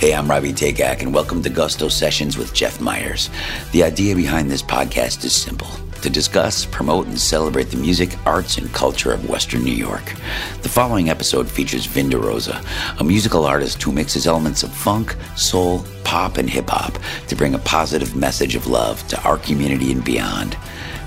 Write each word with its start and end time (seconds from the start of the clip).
Hey, 0.00 0.14
I'm 0.14 0.30
Robbie 0.30 0.54
Takak, 0.54 1.02
and 1.02 1.12
welcome 1.12 1.42
to 1.42 1.50
Gusto 1.50 1.88
Sessions 1.88 2.38
with 2.38 2.54
Jeff 2.54 2.80
Miers. 2.80 3.28
The 3.72 3.84
idea 3.84 4.16
behind 4.16 4.50
this 4.50 4.62
podcast 4.62 5.22
is 5.24 5.34
simple 5.34 5.68
to 6.00 6.08
discuss, 6.08 6.64
promote, 6.64 7.06
and 7.06 7.20
celebrate 7.20 7.64
the 7.64 7.76
music, 7.76 8.16
arts, 8.24 8.56
and 8.56 8.72
culture 8.72 9.12
of 9.12 9.28
Western 9.28 9.62
New 9.62 9.74
York. 9.74 10.14
The 10.62 10.70
following 10.70 11.10
episode 11.10 11.50
features 11.50 11.84
Vin 11.84 12.08
DeRosa, 12.08 12.64
a 12.98 13.04
musical 13.04 13.44
artist 13.44 13.82
who 13.82 13.92
mixes 13.92 14.26
elements 14.26 14.62
of 14.62 14.72
funk, 14.72 15.14
soul, 15.36 15.84
pop, 16.02 16.38
and 16.38 16.48
hip 16.48 16.70
hop 16.70 16.98
to 17.28 17.36
bring 17.36 17.54
a 17.54 17.58
positive 17.58 18.16
message 18.16 18.54
of 18.54 18.68
love 18.68 19.06
to 19.08 19.22
our 19.22 19.36
community 19.36 19.92
and 19.92 20.02
beyond. 20.02 20.56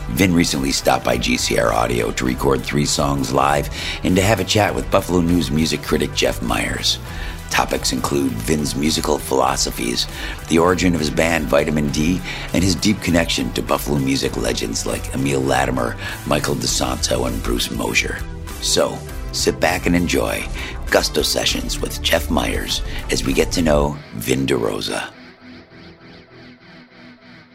Vin 0.10 0.36
recently 0.36 0.72
stopped 0.72 1.04
by 1.04 1.18
GCR 1.18 1.72
Audio 1.72 2.12
to 2.12 2.26
record 2.26 2.62
three 2.62 2.86
songs 2.86 3.34
live 3.34 3.70
and 4.04 4.16
to 4.16 4.22
have 4.22 4.40
a 4.40 4.44
chat 4.44 4.76
with 4.76 4.92
Buffalo 4.92 5.22
News 5.22 5.50
music 5.50 5.82
critic 5.82 6.14
Jeff 6.14 6.44
Miers. 6.44 7.00
Topics 7.54 7.94
include 7.94 8.32
Vin's 8.32 8.74
musical 8.74 9.20
philosophies, 9.20 10.08
the 10.50 10.58
origin 10.58 10.96
of 10.96 11.00
his 11.00 11.12
band 11.12 11.46
Vitamin 11.46 11.88
D, 11.90 12.20
and 12.52 12.64
his 12.64 12.74
deep 12.74 13.00
connection 13.00 13.54
to 13.54 13.62
Buffalo 13.62 14.00
music 14.00 14.38
legends 14.38 14.88
like 14.88 15.14
Emil 15.14 15.40
Latimer, 15.40 15.96
Michael 16.26 16.56
DeSanto, 16.56 17.28
and 17.28 17.44
Bruce 17.44 17.70
Mosher. 17.70 18.18
So, 18.64 18.98
sit 19.34 19.60
back 19.60 19.86
and 19.86 19.96
enjoy 19.96 20.44
Gusto 20.90 21.22
Sessions 21.22 21.80
with 21.80 22.02
Jeff 22.02 22.32
Miers 22.32 22.82
as 23.12 23.24
we 23.24 23.34
get 23.34 23.52
to 23.52 23.62
know 23.62 24.00
Vin 24.16 24.48
DeRosa. 24.48 25.12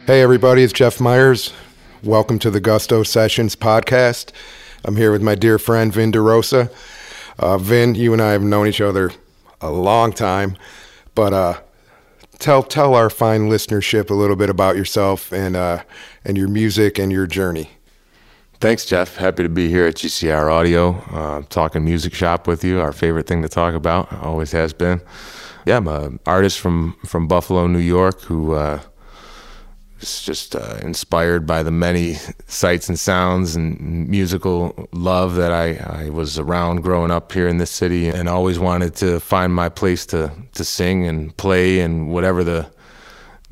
Hey, 0.06 0.22
everybody, 0.22 0.62
it's 0.62 0.72
Jeff 0.72 1.00
Miers. 1.00 1.52
Welcome 2.04 2.38
to 2.38 2.52
the 2.52 2.60
Gusto 2.60 3.02
Sessions 3.02 3.56
podcast. 3.56 4.30
I'm 4.84 4.94
here 4.94 5.10
with 5.10 5.22
my 5.22 5.34
dear 5.34 5.58
friend 5.58 5.92
Vin 5.92 6.12
DeRosa. 6.12 6.72
Uh, 7.36 7.58
Vin, 7.58 7.96
you 7.96 8.12
and 8.12 8.22
I 8.22 8.30
have 8.30 8.44
known 8.44 8.68
each 8.68 8.80
other 8.80 9.10
a 9.60 9.70
long 9.70 10.12
time. 10.12 10.56
But 11.14 11.32
uh, 11.32 11.60
tell 12.38 12.62
tell 12.62 12.94
our 12.94 13.10
fine 13.10 13.48
listenership 13.48 14.10
a 14.10 14.14
little 14.14 14.36
bit 14.36 14.50
about 14.50 14.76
yourself 14.76 15.32
and 15.32 15.56
uh, 15.56 15.82
and 16.24 16.36
your 16.36 16.48
music 16.48 16.98
and 16.98 17.10
your 17.12 17.26
journey. 17.26 17.70
Thanks, 18.60 18.84
Jeff. 18.84 19.16
Happy 19.16 19.44
to 19.44 19.48
be 19.48 19.68
here 19.68 19.86
at 19.86 19.94
GCR 19.94 20.50
Audio, 20.52 20.96
uh, 21.12 21.42
talking 21.48 21.84
music 21.84 22.12
shop 22.12 22.48
with 22.48 22.64
you. 22.64 22.80
Our 22.80 22.92
favorite 22.92 23.28
thing 23.28 23.40
to 23.42 23.48
talk 23.48 23.74
about, 23.74 24.12
always 24.12 24.50
has 24.50 24.72
been. 24.72 25.00
Yeah, 25.64 25.76
I'm 25.76 25.86
an 25.86 26.18
artist 26.26 26.58
from 26.58 26.96
from 27.06 27.28
Buffalo, 27.28 27.66
New 27.68 27.78
York, 27.78 28.20
who 28.22 28.54
uh, 28.54 28.80
it's 30.00 30.24
just 30.24 30.54
uh, 30.54 30.78
inspired 30.82 31.46
by 31.46 31.62
the 31.62 31.70
many 31.70 32.14
sights 32.46 32.88
and 32.88 32.98
sounds 32.98 33.56
and 33.56 34.08
musical 34.08 34.88
love 34.92 35.34
that 35.34 35.52
I, 35.52 36.04
I 36.04 36.10
was 36.10 36.38
around 36.38 36.82
growing 36.82 37.10
up 37.10 37.32
here 37.32 37.48
in 37.48 37.58
this 37.58 37.70
city 37.70 38.08
and 38.08 38.28
always 38.28 38.58
wanted 38.58 38.94
to 38.96 39.18
find 39.18 39.52
my 39.52 39.68
place 39.68 40.06
to, 40.06 40.32
to 40.54 40.64
sing 40.64 41.06
and 41.06 41.36
play 41.36 41.80
and 41.80 42.10
whatever 42.10 42.44
the 42.44 42.70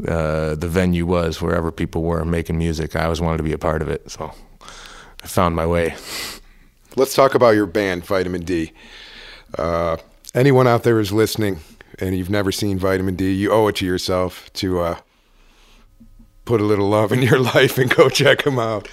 uh, 0.06 0.55
the 0.55 0.69
venue 0.69 1.06
was, 1.06 1.41
wherever 1.41 1.72
people 1.72 2.02
were 2.02 2.22
making 2.22 2.58
music. 2.58 2.94
I 2.94 3.05
always 3.05 3.22
wanted 3.22 3.39
to 3.39 3.42
be 3.42 3.55
a 3.55 3.58
part 3.58 3.80
of 3.80 3.89
it. 3.89 4.11
So 4.11 4.30
I 5.22 5.27
found 5.27 5.56
my 5.56 5.64
way. 5.64 5.94
Let's 6.97 7.14
talk 7.14 7.34
about 7.34 7.55
your 7.55 7.64
band, 7.64 8.05
Vitamin 8.05 8.42
D. 8.42 8.72
Uh, 9.58 9.97
anyone 10.34 10.67
out 10.67 10.83
there 10.83 11.00
is 11.00 11.12
listening 11.12 11.61
and 11.98 12.17
you've 12.17 12.30
never 12.30 12.52
seen 12.52 12.78
Vitamin 12.78 13.17
D, 13.17 13.33
you 13.33 13.50
owe 13.50 13.69
it 13.69 13.77
to 13.77 13.86
yourself 13.86 14.52
to 14.55 14.80
uh, 14.80 14.98
put 16.47 16.61
a 16.61 16.64
little 16.64 16.89
love 16.89 17.12
in 17.12 17.20
your 17.20 17.39
life 17.55 17.77
and 17.77 17.94
go 17.94 18.08
check 18.08 18.44
them 18.44 18.58
out. 18.58 18.89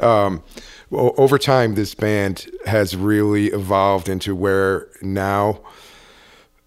Um, 0.00 0.42
over 0.90 1.38
time, 1.38 1.74
this 1.74 1.94
band 1.94 2.50
has 2.66 2.96
really 2.96 3.46
evolved 3.46 4.08
into 4.08 4.34
where 4.34 4.88
now 5.02 5.60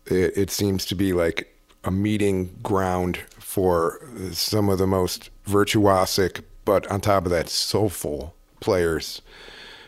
it, 0.05 0.38
it 0.38 0.52
seems 0.52 0.85
to 0.85 0.95
be 0.95 1.13
like 1.13 1.53
a 1.83 1.91
meeting 1.91 2.58
ground 2.63 3.17
for 3.39 4.02
some 4.31 4.69
of 4.69 4.77
the 4.77 4.88
most 4.88 5.30
virtuosic, 5.45 6.43
but 6.65 6.89
on 6.91 7.02
top 7.02 7.25
of 7.25 7.31
that, 7.31 7.49
soulful 7.49 8.36
players, 8.59 9.21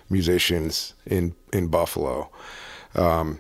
musicians 0.09 0.93
in 1.05 1.35
in 1.51 1.67
Buffalo. 1.67 2.29
Um, 2.95 3.39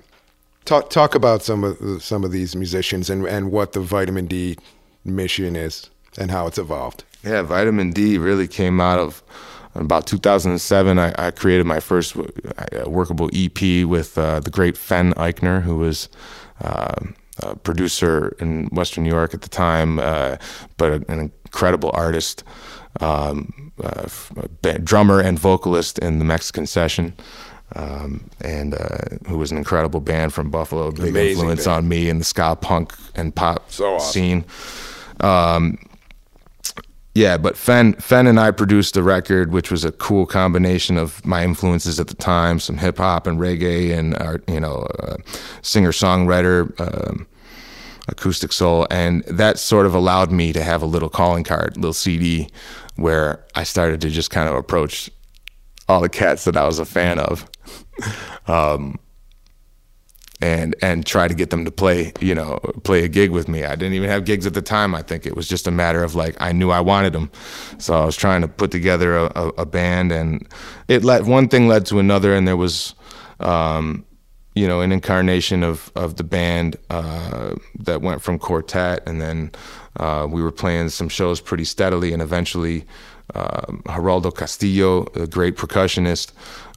talk 0.65 0.89
talk 0.89 1.15
about 1.15 1.41
some 1.41 1.63
of 1.63 2.03
some 2.03 2.23
of 2.23 2.31
these 2.31 2.55
musicians 2.55 3.09
and 3.09 3.25
and 3.25 3.51
what 3.51 3.73
the 3.73 3.79
Vitamin 3.79 4.25
D 4.25 4.57
mission 5.05 5.55
is 5.55 5.89
and 6.19 6.31
how 6.31 6.47
it's 6.47 6.57
evolved. 6.57 7.03
Yeah, 7.23 7.41
vitamin 7.41 7.91
D 7.91 8.17
really 8.17 8.47
came 8.47 8.79
out 8.79 8.99
of 8.99 9.23
about 9.75 10.07
2007. 10.07 10.99
I, 10.99 11.13
I 11.17 11.31
created 11.31 11.65
my 11.65 11.79
first 11.79 12.15
uh, 12.15 12.89
workable 12.89 13.29
EP 13.33 13.85
with 13.85 14.17
uh, 14.17 14.39
the 14.39 14.49
great 14.49 14.77
Fen 14.77 15.13
Eichner, 15.13 15.61
who 15.63 15.77
was. 15.77 16.09
Uh, 16.61 16.93
a 17.41 17.55
producer 17.55 18.35
in 18.39 18.65
Western 18.67 19.05
New 19.05 19.09
York 19.09 19.33
at 19.33 19.41
the 19.41 19.47
time, 19.47 19.97
uh, 19.97 20.35
but 20.75 21.07
an 21.07 21.31
incredible 21.45 21.89
artist, 21.93 22.43
um, 22.99 23.71
uh, 23.81 24.07
drummer 24.83 25.21
and 25.21 25.39
vocalist 25.39 25.99
in 25.99 26.19
the 26.19 26.25
Mexican 26.25 26.65
Session. 26.65 27.13
Um, 27.75 28.29
and 28.41 28.73
uh, 28.73 28.97
who 29.27 29.37
was 29.37 29.51
an 29.51 29.57
incredible 29.57 29.99
band 29.99 30.33
from 30.33 30.49
Buffalo, 30.49 30.91
big 30.91 31.09
Amazing 31.09 31.29
influence 31.29 31.65
band. 31.65 31.77
on 31.77 31.87
me 31.87 32.09
in 32.09 32.17
the 32.17 32.25
ska 32.25 32.57
punk 32.59 32.93
and 33.15 33.33
pop 33.33 33.71
so 33.71 33.95
awesome. 33.95 34.11
scene. 34.11 34.45
Um, 35.19 35.77
yeah, 37.15 37.37
but 37.37 37.57
Fen 37.57 37.93
Fen 37.93 38.27
and 38.27 38.39
I 38.39 38.51
produced 38.51 38.93
the 38.93 39.03
record, 39.03 39.51
which 39.51 39.71
was 39.71 39.83
a 39.83 39.91
cool 39.91 40.25
combination 40.25 40.97
of 40.97 41.25
my 41.25 41.43
influences 41.43 41.99
at 41.99 42.07
the 42.07 42.15
time, 42.15 42.59
some 42.59 42.77
hip 42.77 42.97
hop 42.97 43.25
and 43.27 43.39
reggae, 43.39 43.97
and 43.97 44.15
our 44.17 44.41
you 44.47 44.59
know 44.59 44.87
uh, 44.99 45.17
singer 45.61 45.91
songwriter. 45.91 46.79
Um, 46.79 47.27
acoustic 48.07 48.51
soul 48.51 48.87
and 48.89 49.23
that 49.25 49.59
sort 49.59 49.85
of 49.85 49.93
allowed 49.93 50.31
me 50.31 50.51
to 50.51 50.63
have 50.63 50.81
a 50.81 50.85
little 50.87 51.09
calling 51.09 51.43
card 51.43 51.77
little 51.77 51.93
cd 51.93 52.49
where 52.95 53.45
i 53.53 53.61
started 53.61 54.01
to 54.01 54.09
just 54.09 54.31
kind 54.31 54.49
of 54.49 54.55
approach 54.55 55.11
all 55.87 56.01
the 56.01 56.09
cats 56.09 56.43
that 56.43 56.57
i 56.57 56.65
was 56.65 56.79
a 56.79 56.85
fan 56.85 57.19
of 57.19 57.47
um, 58.47 58.97
and 60.41 60.75
and 60.81 61.05
try 61.05 61.27
to 61.27 61.33
get 61.33 61.49
them 61.49 61.65
to 61.65 61.71
play 61.71 62.13
you 62.19 62.33
know 62.33 62.59
play 62.83 63.03
a 63.03 63.07
gig 63.07 63.31
with 63.31 63.47
me. 63.47 63.63
I 63.63 63.75
didn't 63.75 63.93
even 63.93 64.09
have 64.09 64.25
gigs 64.25 64.45
at 64.45 64.53
the 64.53 64.61
time 64.61 64.95
i 64.95 65.01
think. 65.01 65.25
It 65.25 65.35
was 65.35 65.47
just 65.47 65.67
a 65.67 65.71
matter 65.71 66.03
of 66.03 66.15
like 66.15 66.35
i 66.39 66.51
knew 66.51 66.69
i 66.69 66.79
wanted 66.79 67.13
them 67.13 67.31
so 67.77 67.93
i 67.93 68.05
was 68.05 68.15
trying 68.15 68.41
to 68.41 68.47
put 68.47 68.71
together 68.71 69.17
a, 69.17 69.31
a, 69.35 69.47
a 69.59 69.65
band 69.65 70.11
and 70.11 70.47
it 70.87 71.03
led 71.03 71.25
one 71.27 71.47
thing 71.47 71.67
led 71.67 71.85
to 71.87 71.99
another 71.99 72.33
and 72.33 72.47
there 72.47 72.57
was 72.57 72.95
um, 73.39 74.05
you 74.55 74.67
know 74.67 74.81
an 74.81 74.91
incarnation 74.91 75.63
of 75.63 75.91
of 75.95 76.15
the 76.15 76.23
band 76.23 76.77
uh, 76.89 77.55
that 77.77 78.01
went 78.01 78.21
from 78.21 78.39
quartet 78.39 79.01
and 79.07 79.21
then 79.21 79.51
uh, 79.97 80.27
we 80.29 80.41
were 80.41 80.51
playing 80.51 80.89
some 80.89 81.09
shows 81.09 81.41
pretty 81.41 81.65
steadily 81.65 82.13
and 82.13 82.21
eventually 82.21 82.85
um, 83.35 83.83
Geraldo 83.85 84.35
Castillo, 84.35 85.05
a 85.15 85.27
great 85.27 85.55
percussionist 85.55 86.31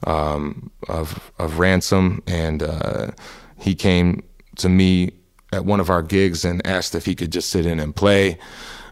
um, 0.05 0.69
of 0.87 1.31
of 1.39 1.57
Ransom, 1.59 2.21
and 2.27 2.61
uh, 2.61 3.11
he 3.63 3.75
came 3.75 4.23
to 4.57 4.69
me 4.69 5.11
at 5.51 5.65
one 5.65 5.79
of 5.79 5.89
our 5.89 6.01
gigs 6.01 6.43
and 6.43 6.65
asked 6.65 6.95
if 6.95 7.05
he 7.05 7.15
could 7.15 7.31
just 7.31 7.49
sit 7.49 7.65
in 7.65 7.79
and 7.79 7.95
play. 7.95 8.37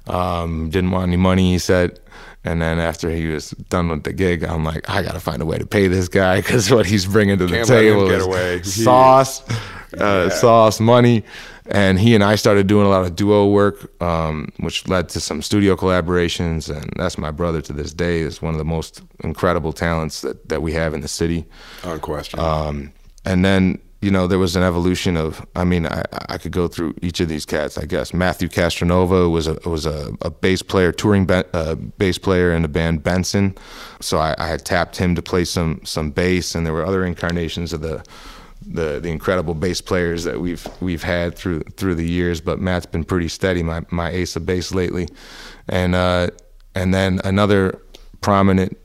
Um, 0.08 0.70
didn't 0.70 0.92
want 0.92 1.08
any 1.08 1.18
money, 1.18 1.52
he 1.52 1.59
said. 1.59 2.00
And 2.44 2.62
then 2.62 2.80
after 2.80 3.10
he 3.10 3.28
was 3.28 3.52
done 3.70 3.90
with 3.90 4.04
the 4.04 4.14
gig, 4.14 4.44
I'm 4.44 4.64
like, 4.64 4.90
I 4.90 5.04
gotta 5.04 5.20
find 5.20 5.42
a 5.42 5.46
way 5.46 5.60
to 5.60 5.66
pay 5.66 5.88
this 5.88 6.08
guy 6.08 6.38
because 6.42 6.72
what 6.72 6.86
he's 6.86 7.06
bringing 7.06 7.38
to 7.38 7.46
the 7.46 7.58
Can't 7.58 7.68
table 7.68 8.10
is 8.10 8.26
away. 8.26 8.62
sauce, 8.64 9.48
uh, 10.00 10.30
yeah. 10.30 10.30
sauce, 10.30 10.80
money. 10.80 11.24
And 11.68 12.00
he 12.00 12.16
and 12.16 12.24
I 12.24 12.36
started 12.36 12.66
doing 12.66 12.88
a 12.88 12.90
lot 12.90 13.06
of 13.06 13.16
duo 13.16 13.48
work, 13.48 14.02
um, 14.02 14.52
which 14.58 14.88
led 14.88 15.08
to 15.10 15.20
some 15.20 15.44
studio 15.44 15.76
collaborations. 15.76 16.76
And 16.76 16.92
that's 16.98 17.18
my 17.18 17.30
brother 17.30 17.62
to 17.62 17.74
this 17.74 17.94
day. 17.94 18.22
is 18.22 18.42
one 18.42 18.54
of 18.54 18.58
the 18.58 18.66
most 18.66 19.04
incredible 19.24 19.72
talents 19.72 20.22
that, 20.22 20.50
that 20.50 20.64
we 20.64 20.74
have 20.74 20.96
in 20.96 21.02
the 21.02 21.08
city. 21.08 21.46
Unquestionable. 21.84 22.50
Um, 22.50 22.92
and 23.24 23.46
then 23.46 23.80
you 24.01 24.09
know, 24.09 24.25
there 24.25 24.39
was 24.39 24.56
an 24.56 24.63
evolution 24.63 25.16
of. 25.16 25.45
I 25.56 25.63
mean, 25.63 25.85
I, 25.85 26.03
I 26.28 26.38
could 26.39 26.51
go 26.51 26.68
through 26.68 26.95
each 27.03 27.19
of 27.19 27.30
these 27.30 27.45
cats. 27.45 27.77
I 27.77 27.86
guess 27.86 28.13
Matthew 28.13 28.50
Castronova 28.50 29.31
was 29.31 29.48
a 29.48 29.59
was 29.65 29.86
a, 29.86 30.12
a 30.21 30.31
bass 30.31 30.63
player, 30.63 30.92
touring 30.92 31.30
uh, 31.30 31.75
bass 31.75 32.18
player 32.18 32.51
in 32.51 32.63
the 32.63 32.68
band 32.68 33.03
Benson. 33.03 33.56
So 34.00 34.18
I, 34.18 34.36
I, 34.39 34.48
had 34.48 34.65
tapped 34.65 34.98
him 34.98 35.13
to 35.13 35.21
play 35.21 35.45
some 35.45 35.81
some 35.86 36.09
bass, 36.09 36.56
and 36.56 36.65
there 36.65 36.74
were 36.74 36.86
other 36.86 37.06
incarnations 37.06 37.74
of 37.74 37.81
the 37.81 38.03
the 38.65 39.00
the 39.00 39.09
incredible 39.09 39.53
bass 39.53 39.81
players 39.81 40.24
that 40.24 40.42
we've 40.42 40.68
we've 40.81 41.04
had 41.04 41.36
through 41.36 41.62
through 41.77 41.94
the 41.94 42.07
years. 42.07 42.42
But 42.42 42.59
Matt's 42.59 42.88
been 42.88 43.04
pretty 43.04 43.27
steady, 43.27 43.62
my 43.62 43.83
my 43.92 44.09
ace 44.09 44.36
of 44.36 44.47
bass 44.47 44.74
lately, 44.74 45.09
and 45.69 45.94
uh, 45.94 46.31
and 46.74 46.92
then 46.92 47.21
another 47.24 47.80
prominent 48.21 48.80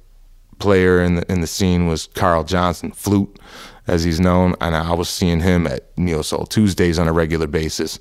player 0.58 1.00
in 1.00 1.14
the 1.16 1.32
in 1.32 1.40
the 1.40 1.46
scene 1.46 1.86
was 1.86 2.08
Carl 2.08 2.44
Johnson, 2.44 2.92
flute 2.92 3.38
as 3.86 4.04
he's 4.04 4.20
known. 4.20 4.54
And 4.60 4.74
I 4.76 4.92
was 4.94 5.08
seeing 5.08 5.40
him 5.40 5.66
at 5.66 5.96
Neo 5.96 6.22
Soul 6.22 6.46
Tuesdays 6.46 6.98
on 6.98 7.08
a 7.08 7.12
regular 7.12 7.46
basis. 7.46 7.98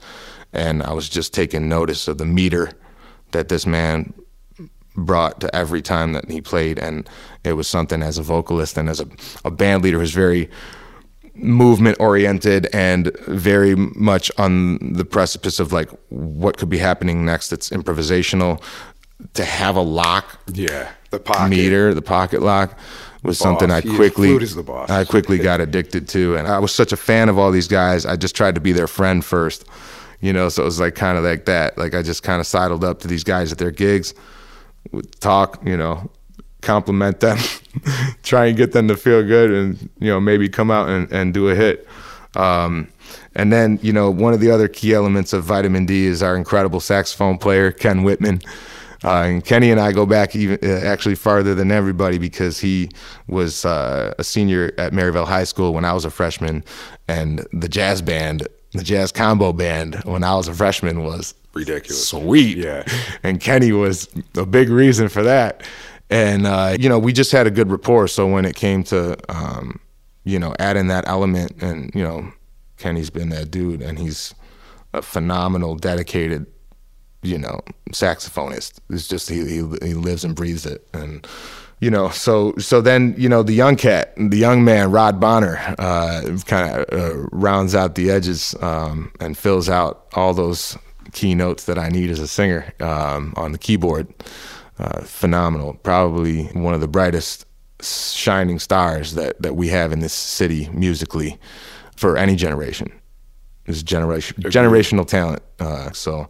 And 0.54 0.82
I 0.84 0.94
was 0.94 1.10
just 1.10 1.34
taking 1.34 1.68
notice 1.68 2.08
of 2.08 2.18
the 2.18 2.26
meter 2.26 2.72
that 3.32 3.50
this 3.50 3.66
man 3.66 4.14
brought 4.96 5.42
to 5.42 5.54
every 5.54 5.82
time 5.82 6.14
that 6.14 6.30
he 6.32 6.40
played. 6.42 6.80
And 6.80 7.10
it 7.44 7.54
was 7.54 7.68
something 7.68 8.02
as 8.02 8.18
a 8.18 8.24
vocalist 8.24 8.78
and 8.78 8.90
as 8.90 9.00
a, 9.02 9.08
a 9.44 9.52
band 9.52 9.84
leader 9.84 10.00
who's 10.00 10.14
very 10.14 10.50
movement 11.34 11.98
oriented 12.00 12.68
and 12.74 13.12
very 13.28 13.76
much 13.76 14.32
on 14.38 14.94
the 14.94 15.04
precipice 15.04 15.60
of 15.60 15.74
like 15.74 15.90
what 16.10 16.58
could 16.58 16.70
be 16.70 16.78
happening 16.78 17.26
next. 17.26 17.52
It's 17.52 17.70
improvisational. 17.70 18.62
To 19.34 19.46
have 19.46 19.76
a 19.78 19.82
lock, 19.82 20.40
Yeah, 20.54 20.92
the 21.10 21.20
pocket. 21.20 21.50
meter, 21.50 21.94
the 21.94 22.02
pocket 22.02 22.42
lock, 22.42 22.78
was 23.26 23.38
something 23.38 23.72
I 23.72 23.82
quickly 23.82 24.38
boss. 24.64 24.90
I 24.90 25.04
quickly 25.04 25.38
got 25.38 25.62
addicted 25.62 26.08
to, 26.10 26.36
and 26.36 26.48
I 26.48 26.60
was 26.60 26.74
such 26.74 26.92
a 26.92 26.98
fan 26.98 27.30
of 27.30 27.38
all 27.38 27.52
these 27.52 27.68
guys. 27.68 28.06
I 28.06 28.16
just 28.16 28.36
tried 28.36 28.56
to 28.56 28.62
be 28.62 28.72
their 28.72 28.88
friend 28.88 29.24
first, 29.24 29.66
you 30.22 30.32
know. 30.34 30.50
So 30.50 30.64
it 30.64 30.66
was 30.66 30.80
like 30.80 30.96
kind 30.96 31.18
of 31.18 31.24
like 31.24 31.46
that. 31.46 31.78
Like 31.78 31.94
I 31.96 32.02
just 32.02 32.24
kind 32.24 32.40
of 32.40 32.48
sidled 32.48 32.84
up 32.84 33.00
to 33.02 33.08
these 33.08 33.24
guys 33.24 33.52
at 33.52 33.58
their 33.58 33.72
gigs, 33.72 34.14
would 34.92 35.12
talk, 35.20 35.62
you 35.66 35.78
know, 35.78 36.10
compliment 36.62 37.20
them, 37.20 37.38
try 38.24 38.48
and 38.48 38.58
get 38.58 38.72
them 38.72 38.88
to 38.88 38.98
feel 38.98 39.24
good, 39.24 39.52
and 39.52 39.90
you 40.00 40.10
know 40.10 40.20
maybe 40.20 40.50
come 40.50 40.72
out 40.72 40.90
and, 40.90 41.12
and 41.12 41.34
do 41.34 41.50
a 41.50 41.56
hit. 41.56 41.88
Um, 42.36 42.90
and 43.34 43.52
then 43.52 43.80
you 43.82 43.94
know 43.94 44.10
one 44.12 44.34
of 44.34 44.40
the 44.40 44.52
other 44.52 44.68
key 44.68 44.94
elements 44.94 45.34
of 45.34 45.44
Vitamin 45.44 45.86
D 45.86 46.06
is 46.06 46.22
our 46.22 46.36
incredible 46.36 46.80
saxophone 46.80 47.38
player 47.38 47.72
Ken 47.72 48.04
Whitman. 48.04 48.42
Uh, 49.06 49.24
and 49.28 49.46
Kenny 49.46 49.70
and 49.70 49.80
I 49.80 49.92
go 49.92 50.06
back 50.08 50.36
even 50.36 50.58
uh, 50.64 50.84
actually 50.84 51.14
farther 51.16 51.54
than 51.54 51.72
everybody 51.72 52.18
because 52.18 52.60
he 52.60 52.90
was 53.28 53.64
uh, 53.64 54.14
a 54.18 54.24
senior 54.24 54.74
at 54.80 54.94
Maryvale 54.94 55.26
High 55.28 55.44
School 55.44 55.74
when 55.74 55.86
I 55.86 55.94
was 55.94 56.06
a 56.06 56.10
freshman, 56.10 56.64
and 57.08 57.46
the 57.54 57.70
jazz 57.70 58.02
band, 58.02 58.48
the 58.72 58.84
jazz 58.84 59.12
combo 59.12 59.54
band, 59.54 59.96
when 60.06 60.24
I 60.24 60.34
was 60.36 60.48
a 60.48 60.54
freshman 60.56 61.04
was 61.04 61.36
Ridiculous. 61.54 62.08
sweet. 62.08 62.58
Yeah. 62.58 62.84
And 63.24 63.40
Kenny 63.40 63.72
was 63.72 64.10
a 64.36 64.46
big 64.46 64.70
reason 64.70 65.08
for 65.08 65.24
that. 65.24 65.64
And, 66.10 66.46
uh, 66.46 66.76
you 66.80 66.90
know, 66.90 67.00
we 67.00 67.14
just 67.14 67.32
had 67.32 67.48
a 67.48 67.52
good 67.52 67.72
rapport. 67.72 68.08
So 68.08 68.28
when 68.28 68.44
it 68.46 68.56
came 68.56 68.84
to, 68.86 69.18
um, 69.30 69.80
you 70.24 70.38
know, 70.40 70.54
adding 70.60 70.88
that 70.88 71.08
element, 71.08 71.62
and, 71.62 71.92
you 71.96 72.04
know, 72.04 72.32
Kenny's 72.78 73.10
been 73.10 73.30
that 73.30 73.50
dude, 73.52 73.82
and 73.82 73.98
he's 73.98 74.34
a 74.94 75.02
phenomenal, 75.02 75.76
dedicated, 75.76 76.46
you 77.26 77.38
know, 77.38 77.62
saxophonist. 77.92 78.80
It's 78.90 79.08
just, 79.08 79.30
he, 79.30 79.40
he, 79.40 79.64
he 79.82 79.94
lives 79.94 80.24
and 80.24 80.36
breathes 80.36 80.66
it. 80.66 80.88
And, 80.94 81.28
you 81.80 81.92
know, 81.92 82.10
so 82.10 82.54
so 82.58 82.82
then 82.82 83.14
you 83.18 83.28
know 83.28 83.44
the 83.44 83.54
young 83.54 83.76
cat, 83.76 84.14
the 84.18 84.38
young 84.38 84.64
man, 84.64 84.92
Rod 84.92 85.20
Bonner, 85.20 85.58
uh, 85.78 86.38
kind 86.46 86.70
of 86.74 86.86
uh, 86.92 87.18
rounds 87.32 87.76
out 87.76 87.96
the 87.96 88.10
edges 88.10 88.56
um, 88.62 89.12
and 89.20 89.38
fills 89.38 89.70
out 89.70 90.08
all 90.14 90.34
those 90.34 90.78
key 91.12 91.36
notes 91.36 91.66
that 91.66 91.78
I 91.78 91.90
need 91.90 92.10
as 92.10 92.20
a 92.20 92.28
singer 92.28 92.74
um, 92.80 93.34
on 93.36 93.52
the 93.52 93.58
keyboard. 93.58 94.08
Uh, 94.80 95.02
phenomenal, 95.02 95.74
probably 95.84 96.46
one 96.48 96.74
of 96.74 96.82
the 96.82 96.88
brightest 96.88 97.46
shining 97.82 98.58
stars 98.60 99.14
that 99.16 99.42
that 99.42 99.56
we 99.56 99.68
have 99.68 99.92
in 99.92 100.00
this 100.00 100.14
city 100.14 100.70
musically 100.70 101.38
for 101.98 102.18
any 102.18 102.36
generation. 102.36 102.92
Is 103.66 103.84
generation 103.84 104.42
generational 104.44 105.08
talent. 105.08 105.42
Uh, 105.60 105.92
so 105.92 106.30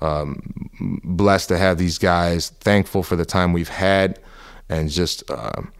um, 0.00 0.70
blessed 1.04 1.48
to 1.48 1.58
have 1.58 1.78
these 1.78 1.98
guys. 1.98 2.50
Thankful 2.50 3.02
for 3.02 3.16
the 3.16 3.24
time 3.24 3.52
we've 3.52 3.68
had, 3.68 4.18
and 4.68 4.90
just 4.90 5.28
um 5.30 5.72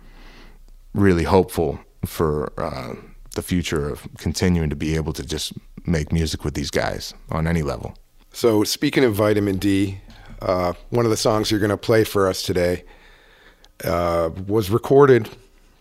really 0.95 1.25
hopeful 1.25 1.79
for 2.05 2.53
uh, 2.59 2.95
the 3.35 3.43
future 3.43 3.89
of 3.89 4.07
continuing 4.19 4.71
to 4.71 4.77
be 4.77 4.95
able 4.95 5.13
to 5.13 5.25
just 5.25 5.53
make 5.87 6.13
music 6.13 6.45
with 6.45 6.55
these 6.55 6.71
guys 6.71 7.13
on 7.31 7.47
any 7.47 7.63
level. 7.63 7.97
So, 8.33 8.65
speaking 8.65 9.05
of 9.05 9.15
vitamin 9.15 9.59
D, 9.59 10.01
uh, 10.41 10.73
one 10.91 11.05
of 11.05 11.11
the 11.11 11.17
songs 11.17 11.51
you're 11.51 11.61
going 11.61 11.71
to 11.71 11.77
play 11.77 12.05
for 12.05 12.29
us 12.29 12.43
today 12.43 12.85
uh, 13.85 14.31
was 14.47 14.71
recorded 14.71 15.29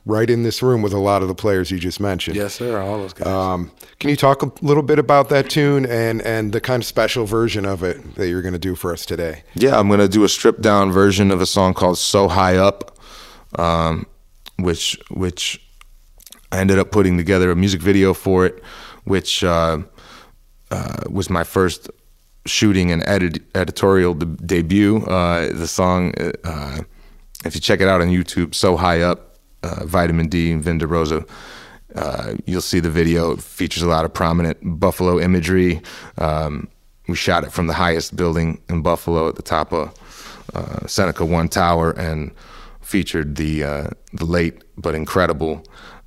right 0.05 0.29
in 0.29 0.43
this 0.43 0.61
room 0.61 0.81
with 0.81 0.91
a 0.93 0.99
lot 0.99 1.21
of 1.21 1.27
the 1.27 1.35
players 1.35 1.71
you 1.71 1.79
just 1.79 1.99
mentioned. 1.99 2.35
Yes, 2.35 2.55
sir. 2.55 2.81
All 2.81 2.97
those 2.97 3.13
guys. 3.13 3.27
Um, 3.27 3.71
can 3.99 4.09
you 4.09 4.15
talk 4.17 4.43
a 4.43 4.51
little 4.61 4.83
bit 4.83 4.99
about 4.99 5.29
that 5.29 5.49
tune 5.49 5.85
and, 5.85 6.21
and 6.23 6.51
the 6.51 6.59
kind 6.59 6.81
of 6.83 6.85
special 6.85 7.25
version 7.25 7.65
of 7.65 7.83
it 7.83 8.15
that 8.15 8.27
you're 8.27 8.41
going 8.41 8.53
to 8.53 8.59
do 8.59 8.75
for 8.75 8.91
us 8.91 9.05
today? 9.05 9.43
Yeah, 9.55 9.79
I'm 9.79 9.89
gonna 9.89 10.07
do 10.09 10.23
a 10.23 10.29
stripped 10.29 10.61
down 10.61 10.91
version 10.91 11.31
of 11.31 11.39
a 11.41 11.45
song 11.45 11.73
called 11.73 11.97
"So 11.97 12.27
High 12.27 12.57
Up," 12.57 12.97
um, 13.57 14.05
which 14.57 14.99
which 15.09 15.61
I 16.51 16.59
ended 16.59 16.79
up 16.79 16.91
putting 16.91 17.17
together 17.17 17.49
a 17.51 17.55
music 17.55 17.81
video 17.81 18.13
for 18.13 18.45
it, 18.45 18.61
which 19.05 19.43
uh, 19.43 19.79
uh, 20.69 20.97
was 21.09 21.29
my 21.29 21.43
first 21.43 21.89
shooting 22.45 22.91
and 22.91 23.01
edit- 23.07 23.41
editorial 23.55 24.13
de- 24.15 24.25
debut. 24.25 24.97
Uh, 25.05 25.53
the 25.53 25.67
song, 25.67 26.13
uh, 26.43 26.79
if 27.45 27.55
you 27.55 27.61
check 27.61 27.79
it 27.79 27.87
out 27.87 28.01
on 28.01 28.09
YouTube, 28.09 28.53
"So 28.53 28.75
High 28.75 29.01
Up," 29.01 29.32
uh, 29.63 29.85
Vitamin 29.85 30.27
D 30.27 30.51
and 30.51 30.63
Vin 30.63 30.79
DeRosa. 30.79 31.27
Uh, 31.95 32.33
you'll 32.45 32.61
see 32.61 32.79
the 32.79 32.89
video 32.89 33.31
it 33.31 33.41
features 33.41 33.83
a 33.83 33.87
lot 33.87 34.05
of 34.05 34.13
prominent 34.13 34.57
Buffalo 34.79 35.19
imagery. 35.19 35.81
Um, 36.17 36.67
we 37.07 37.15
shot 37.15 37.43
it 37.43 37.51
from 37.51 37.67
the 37.67 37.73
highest 37.73 38.15
building 38.15 38.61
in 38.69 38.81
Buffalo 38.81 39.27
at 39.27 39.35
the 39.35 39.41
top 39.41 39.71
of 39.73 39.93
uh, 40.53 40.87
Seneca 40.87 41.25
One 41.25 41.49
Tower 41.49 41.91
and 41.91 42.31
featured 42.81 43.35
the 43.35 43.63
uh, 43.63 43.87
the 44.13 44.25
late 44.25 44.63
but 44.77 44.95
incredible 44.95 45.63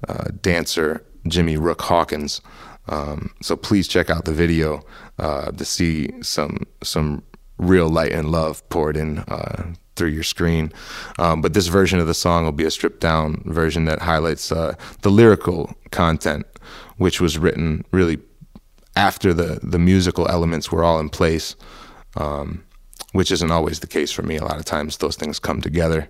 uh, 0.08 0.25
dancer 0.43 1.05
Jimmy 1.29 1.56
Rook 1.56 1.82
Hawkins. 1.82 2.41
Um, 2.88 3.31
so 3.43 3.56
please 3.56 3.88
check 3.88 4.11
out 4.11 4.25
the 4.25 4.32
video 4.32 4.82
uh, 5.19 5.50
to 5.50 5.64
see 5.64 6.11
some 6.23 6.67
some 6.82 7.23
real 7.58 7.88
light 7.88 8.12
and 8.12 8.31
love 8.31 8.67
poured 8.69 8.97
in 8.97 9.19
uh, 9.20 9.73
through 9.96 10.10
your 10.10 10.22
screen. 10.22 10.72
Um, 11.19 11.40
but 11.40 11.54
this 11.54 11.66
version 11.66 11.98
of 11.98 12.06
the 12.06 12.14
song 12.14 12.44
will 12.44 12.52
be 12.52 12.64
a 12.64 12.70
stripped 12.70 13.00
down 13.00 13.43
version 13.46 13.87
that 13.87 14.00
highlights 14.00 14.52
uh, 14.52 14.75
the 15.02 15.10
lyrical 15.10 15.75
content, 15.90 16.46
which 16.98 17.20
was 17.20 17.38
written 17.38 17.84
really 17.90 18.19
after 18.94 19.34
the 19.34 19.60
the 19.62 19.78
musical 19.78 20.28
elements 20.28 20.72
were 20.72 20.84
all 20.84 20.98
in 21.00 21.08
place, 21.08 21.56
um, 22.16 22.64
which 23.12 23.31
isn't 23.31 23.50
always 23.50 23.81
the 23.81 23.87
case 23.87 24.12
for 24.12 24.22
me. 24.22 24.37
A 24.37 24.44
lot 24.44 24.58
of 24.58 24.64
times 24.64 24.98
those 24.98 25.16
things 25.16 25.38
come 25.38 25.60
together 25.60 26.08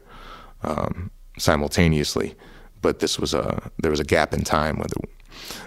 um, 0.62 1.10
simultaneously, 1.38 2.34
but 2.82 3.00
this 3.00 3.18
was 3.18 3.34
a 3.34 3.70
there 3.82 3.90
was 3.90 4.00
a 4.00 4.04
gap 4.04 4.32
in 4.32 4.42
time 4.42 4.78
the, 4.78 5.00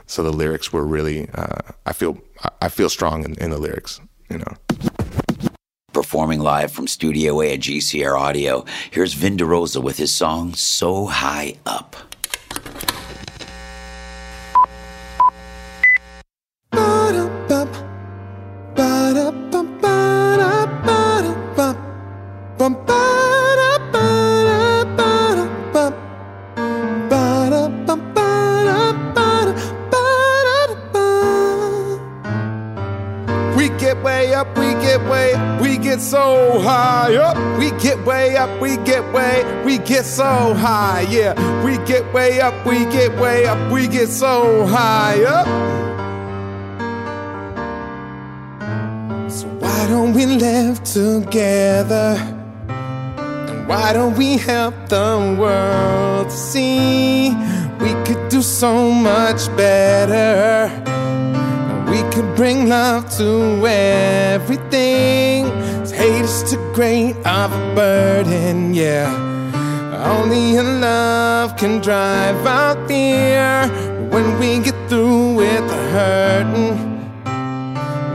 so 0.06 0.24
the 0.24 0.33
lyrics 0.33 0.74
were 0.74 0.86
really 0.86 1.30
uh, 1.33 1.74
I 1.86 1.94
feel 1.94 2.18
I 2.62 2.69
feel 2.69 2.89
strong 2.89 3.25
in, 3.25 3.33
in 3.36 3.51
the 3.51 3.57
lyrics, 3.60 4.00
you 4.30 4.38
know. 4.38 4.54
Performing 6.00 6.40
live 6.40 6.72
from 6.72 6.88
Studio 6.88 7.42
A 7.42 7.56
at 7.56 7.60
GCR 7.60 8.18
Audio, 8.18 8.63
here's 8.90 9.16
Vin 9.16 9.36
DeRosa 9.36 9.84
with 9.84 9.98
his 9.98 10.13
song 10.13 10.54
So 10.54 11.07
High 11.07 11.56
Up. 11.66 12.08
High, 40.59 41.07
yeah. 41.09 41.33
We 41.63 41.78
get 41.85 42.04
way 42.13 42.42
up, 42.42 42.54
we 42.66 42.80
get 42.85 43.18
way 43.19 43.45
up, 43.45 43.71
we 43.71 43.87
get 43.87 44.09
so 44.09 44.66
high 44.66 45.23
up. 45.23 45.47
So 49.31 49.47
why 49.63 49.87
don't 49.87 50.13
we 50.13 50.25
live 50.25 50.83
together? 50.83 52.18
And 52.68 53.68
why 53.68 53.94
don't 53.94 54.16
we 54.18 54.37
help 54.37 54.75
the 54.89 55.35
world 55.39 56.31
see 56.31 57.30
we 57.80 57.92
could 58.06 58.30
do 58.30 58.42
so 58.42 58.92
much 58.92 59.47
better? 59.56 60.69
We 61.89 62.01
could 62.11 62.35
bring 62.35 62.68
love 62.68 63.09
to 63.18 63.66
everything. 63.66 65.45
Hate 65.99 66.23
is 66.23 66.49
too 66.49 66.71
great 66.73 67.16
of 67.25 67.51
a 67.51 67.75
burden, 67.75 68.73
yeah. 68.73 69.29
Only 70.01 70.53
your 70.53 70.63
love 70.63 71.57
can 71.57 71.81
drive 71.81 72.45
out 72.47 72.87
fear. 72.87 73.68
When 74.09 74.39
we 74.39 74.59
get 74.59 74.75
through 74.87 75.35
with 75.35 75.68
the 75.68 75.75
hurting, 75.91 76.77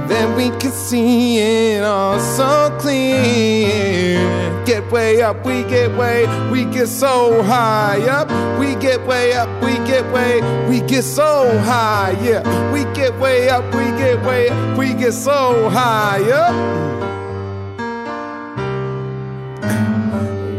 then 0.09 0.35
we 0.35 0.49
can 0.59 0.73
see 0.73 1.39
it 1.39 1.85
all 1.85 2.19
so 2.19 2.75
clear. 2.81 4.19
Get 4.65 4.91
way 4.91 5.21
up, 5.21 5.45
we 5.45 5.63
get 5.65 5.95
way, 5.95 6.27
we 6.51 6.65
get 6.65 6.89
so 6.89 7.43
high 7.43 8.01
up. 8.09 8.31
We 8.59 8.77
get 8.77 9.07
way 9.07 9.35
up, 9.35 9.49
we 9.63 9.75
get 9.87 10.11
way, 10.11 10.41
we 10.67 10.81
get 10.81 11.05
so 11.05 11.59
high, 11.59 12.17
yeah. 12.23 12.41
We 12.73 12.85
get 12.95 13.15
way 13.19 13.51
up, 13.51 13.65
we 13.75 13.85
get 13.99 14.25
way, 14.25 14.49
we 14.79 14.95
get 14.95 15.13
so 15.13 15.69
high 15.69 16.31
up. 16.31 17.24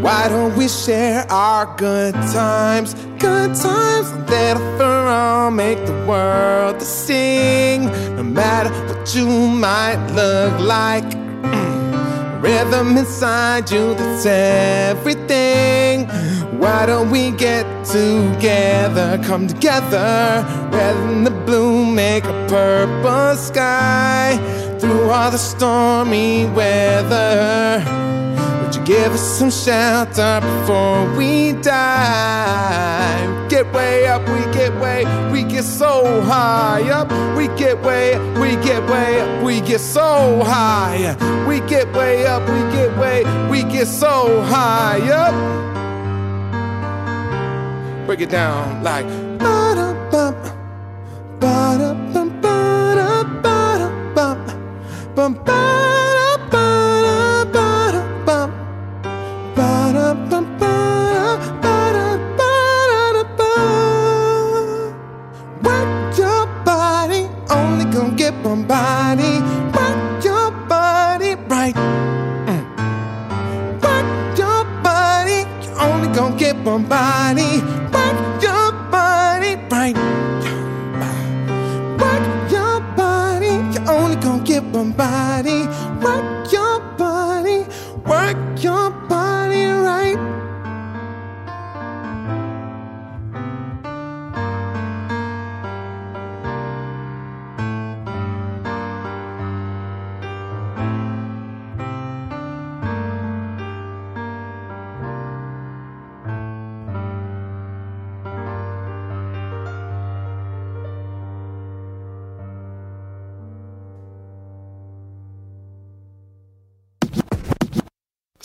Why 0.05 0.27
don't 0.27 0.55
we 0.55 0.67
share 0.67 1.25
our 1.31 1.65
good 1.77 2.13
times? 2.13 2.93
Good 3.17 3.55
times 3.55 4.11
that 4.29 4.55
for 4.77 5.07
all 5.09 5.49
make 5.49 5.83
the 5.83 5.97
world 6.05 6.79
to 6.79 6.85
sing. 6.85 7.85
No 8.15 8.21
matter 8.21 8.69
what 8.85 9.15
you 9.15 9.25
might 9.25 9.97
look 10.13 10.59
like, 10.59 11.05
rhythm 12.43 12.95
inside 12.95 13.71
you 13.71 13.95
that's 13.95 14.27
everything. 14.27 16.05
Why 16.59 16.85
don't 16.85 17.09
we 17.09 17.31
get 17.31 17.65
together, 17.83 19.19
come 19.23 19.47
together, 19.47 20.45
Red 20.71 20.95
and 20.97 21.25
the 21.25 21.31
blue 21.47 21.83
make 21.83 22.25
a 22.25 22.45
purple 22.47 23.35
sky 23.37 24.37
through 24.79 25.09
all 25.09 25.31
the 25.31 25.39
stormy 25.39 26.45
weather? 26.45 28.04
Give 28.85 29.13
us 29.13 29.39
some 29.39 29.51
shelter 29.51 30.41
before 30.41 31.17
we 31.17 31.53
die? 31.53 33.47
Get 33.49 33.71
way 33.73 34.07
up, 34.07 34.21
we 34.29 34.39
get 34.53 34.73
way, 34.79 35.05
we 35.31 35.43
get 35.43 35.63
so 35.63 36.21
high 36.21 36.87
up. 36.89 37.09
We 37.35 37.47
get 37.57 37.81
way, 37.81 38.17
we 38.39 38.55
get 38.63 38.83
way 38.89 39.35
we 39.45 39.61
get 39.61 39.79
so 39.79 40.43
high. 40.43 41.15
We 41.47 41.61
get 41.61 41.87
way 41.93 42.25
up, 42.25 42.41
we 42.49 42.59
get 42.75 42.97
way, 42.97 43.23
we 43.49 43.63
get 43.63 43.87
so 43.87 44.43
high 44.43 44.99
up. 45.11 45.33
Break 48.07 48.19
it 48.21 48.31
down 48.31 48.83
like 48.83 49.05
ba-da-bum, 49.39 50.35
ba-da-bum, 51.39 52.41
ba-da-ba-da-bum, 52.41 54.37
bum, 55.15 55.33
ba-da-ba-da-ba-da-bum, 55.45 55.94
body. 68.75 69.33
Work 69.77 70.25
your 70.29 70.47
body 70.71 71.31
right. 71.53 71.77
Mm. 72.51 72.63
Work 73.85 74.07
your 74.41 74.61
body, 74.87 75.39
you 75.63 75.71
only 75.85 76.09
gonna 76.17 76.37
get 76.43 76.55
one 76.71 76.83
body. 76.95 77.51
Work 77.95 78.19
your 78.47 78.67
body 78.95 79.51
right. 79.73 79.97
Work 82.01 82.25
your 82.55 82.75
body, 82.99 83.53
you 83.73 83.81
only 83.95 84.17
gonna 84.25 84.43
get 84.51 84.63
one 84.79 84.91
body. 84.91 85.59
Work 86.05 86.51
your 86.51 86.75
body, 87.01 87.59
work 88.11 88.37
your 88.67 88.89
body 88.91 89.04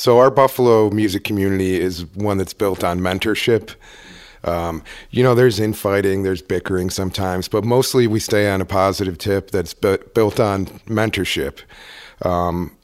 So 0.00 0.18
our 0.18 0.30
Buffalo 0.30 0.88
music 0.88 1.24
community 1.24 1.78
is 1.78 2.06
one 2.14 2.38
that's 2.38 2.54
built 2.54 2.82
on 2.82 3.00
mentorship. 3.00 3.74
Um, 4.44 4.82
you 5.10 5.22
know, 5.22 5.34
there's 5.34 5.60
infighting, 5.60 6.22
there's 6.22 6.40
bickering 6.40 6.88
sometimes, 6.88 7.48
but 7.48 7.64
mostly 7.64 8.06
we 8.06 8.18
stay 8.18 8.50
on 8.50 8.62
a 8.62 8.64
positive 8.64 9.18
tip 9.18 9.50
that's 9.50 9.74
bu- 9.74 10.02
built 10.14 10.40
on 10.40 10.64
mentorship. 10.86 11.58
Um, 12.22 12.74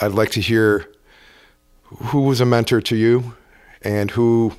I'd 0.00 0.14
like 0.14 0.30
to 0.30 0.40
hear 0.40 0.90
who 1.84 2.22
was 2.22 2.40
a 2.40 2.44
mentor 2.44 2.80
to 2.80 2.96
you, 2.96 3.36
and 3.82 4.10
who, 4.10 4.52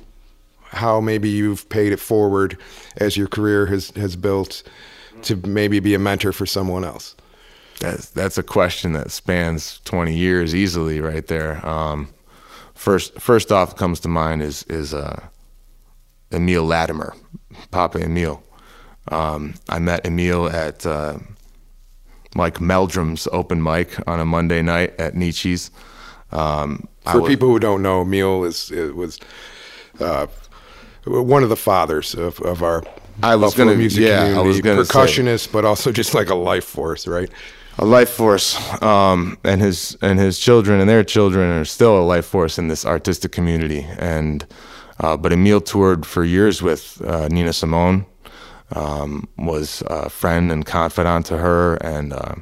how 0.68 1.02
maybe 1.02 1.28
you've 1.28 1.68
paid 1.68 1.92
it 1.92 2.00
forward 2.00 2.56
as 2.96 3.18
your 3.18 3.28
career 3.28 3.66
has 3.66 3.90
has 3.90 4.16
built 4.16 4.62
to 5.24 5.36
maybe 5.46 5.80
be 5.80 5.92
a 5.92 5.98
mentor 5.98 6.32
for 6.32 6.46
someone 6.46 6.82
else. 6.82 7.14
That's 7.80 8.10
that's 8.10 8.38
a 8.38 8.42
question 8.42 8.92
that 8.94 9.10
spans 9.10 9.80
20 9.84 10.14
years 10.16 10.54
easily, 10.54 11.00
right 11.00 11.26
there. 11.26 11.64
Um, 11.66 12.08
first, 12.74 13.20
first 13.20 13.52
off, 13.52 13.76
comes 13.76 14.00
to 14.00 14.08
mind 14.08 14.42
is 14.42 14.62
is 14.64 14.94
uh, 14.94 15.20
Emil 16.32 16.64
Latimer, 16.64 17.14
Papa 17.70 17.98
Emil. 18.02 18.42
Um, 19.12 19.54
I 19.68 19.78
met 19.78 20.06
Emil 20.06 20.48
at 20.48 20.84
uh, 20.86 21.18
Mike 22.34 22.58
Meldrum's 22.60 23.28
open 23.30 23.62
mic 23.62 23.96
on 24.08 24.20
a 24.20 24.24
Monday 24.24 24.62
night 24.62 24.94
at 24.98 25.14
Nietzsche's. 25.14 25.70
Um, 26.32 26.88
For 27.04 27.20
wa- 27.20 27.28
people 27.28 27.48
who 27.48 27.58
don't 27.60 27.82
know, 27.82 28.00
Emil 28.02 28.44
is 28.44 28.70
it 28.72 28.96
was 28.96 29.20
uh, 30.00 30.26
one 31.04 31.42
of 31.42 31.50
the 31.50 31.56
fathers 31.56 32.14
of, 32.14 32.40
of 32.40 32.62
our 32.62 32.82
I 33.22 33.36
was 33.36 33.52
Buffalo 33.52 33.66
gonna- 33.66 33.78
music 33.78 34.02
yeah, 34.02 34.14
I 34.14 34.18
community. 34.28 34.48
was 34.48 34.60
gonna 34.60 34.84
say. 34.84 34.92
percussionist, 34.98 35.52
but 35.52 35.64
also 35.64 35.92
just 35.92 36.14
like 36.14 36.28
a 36.30 36.34
life 36.34 36.64
force, 36.64 37.06
right? 37.06 37.30
A 37.78 37.84
life 37.84 38.10
force, 38.10 38.56
um, 38.82 39.38
and 39.44 39.60
his 39.60 39.96
and 40.00 40.18
his 40.18 40.38
children 40.38 40.80
and 40.80 40.88
their 40.88 41.04
children 41.04 41.50
are 41.50 41.64
still 41.64 41.98
a 41.98 42.04
life 42.04 42.26
force 42.26 42.58
in 42.58 42.68
this 42.68 42.84
artistic 42.84 43.32
community. 43.32 43.86
And 43.98 44.46
uh, 45.00 45.16
but 45.16 45.32
Emil 45.32 45.60
toured 45.60 46.06
for 46.06 46.24
years 46.24 46.62
with 46.62 47.02
uh, 47.02 47.28
Nina 47.28 47.52
Simone, 47.52 48.06
um, 48.72 49.28
was 49.36 49.82
a 49.86 50.08
friend 50.08 50.50
and 50.50 50.64
confidant 50.64 51.26
to 51.26 51.38
her, 51.38 51.76
and 51.76 52.12
uh, 52.12 52.34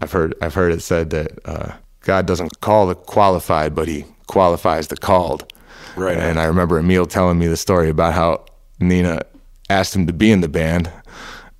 I've 0.00 0.12
heard 0.12 0.34
I've 0.42 0.54
heard 0.54 0.72
it 0.72 0.82
said 0.82 1.10
that 1.10 1.38
uh, 1.44 1.72
God 2.00 2.26
doesn't 2.26 2.60
call 2.60 2.86
the 2.86 2.94
qualified, 2.94 3.74
but 3.74 3.88
He 3.88 4.04
qualifies 4.26 4.88
the 4.88 4.96
called. 4.96 5.52
Right. 5.96 6.18
And 6.18 6.38
I 6.38 6.44
remember 6.44 6.78
Emil 6.78 7.06
telling 7.06 7.38
me 7.38 7.46
the 7.46 7.56
story 7.56 7.88
about 7.88 8.12
how 8.12 8.44
Nina 8.78 9.22
asked 9.70 9.96
him 9.96 10.06
to 10.06 10.12
be 10.12 10.30
in 10.30 10.42
the 10.42 10.48
band 10.48 10.90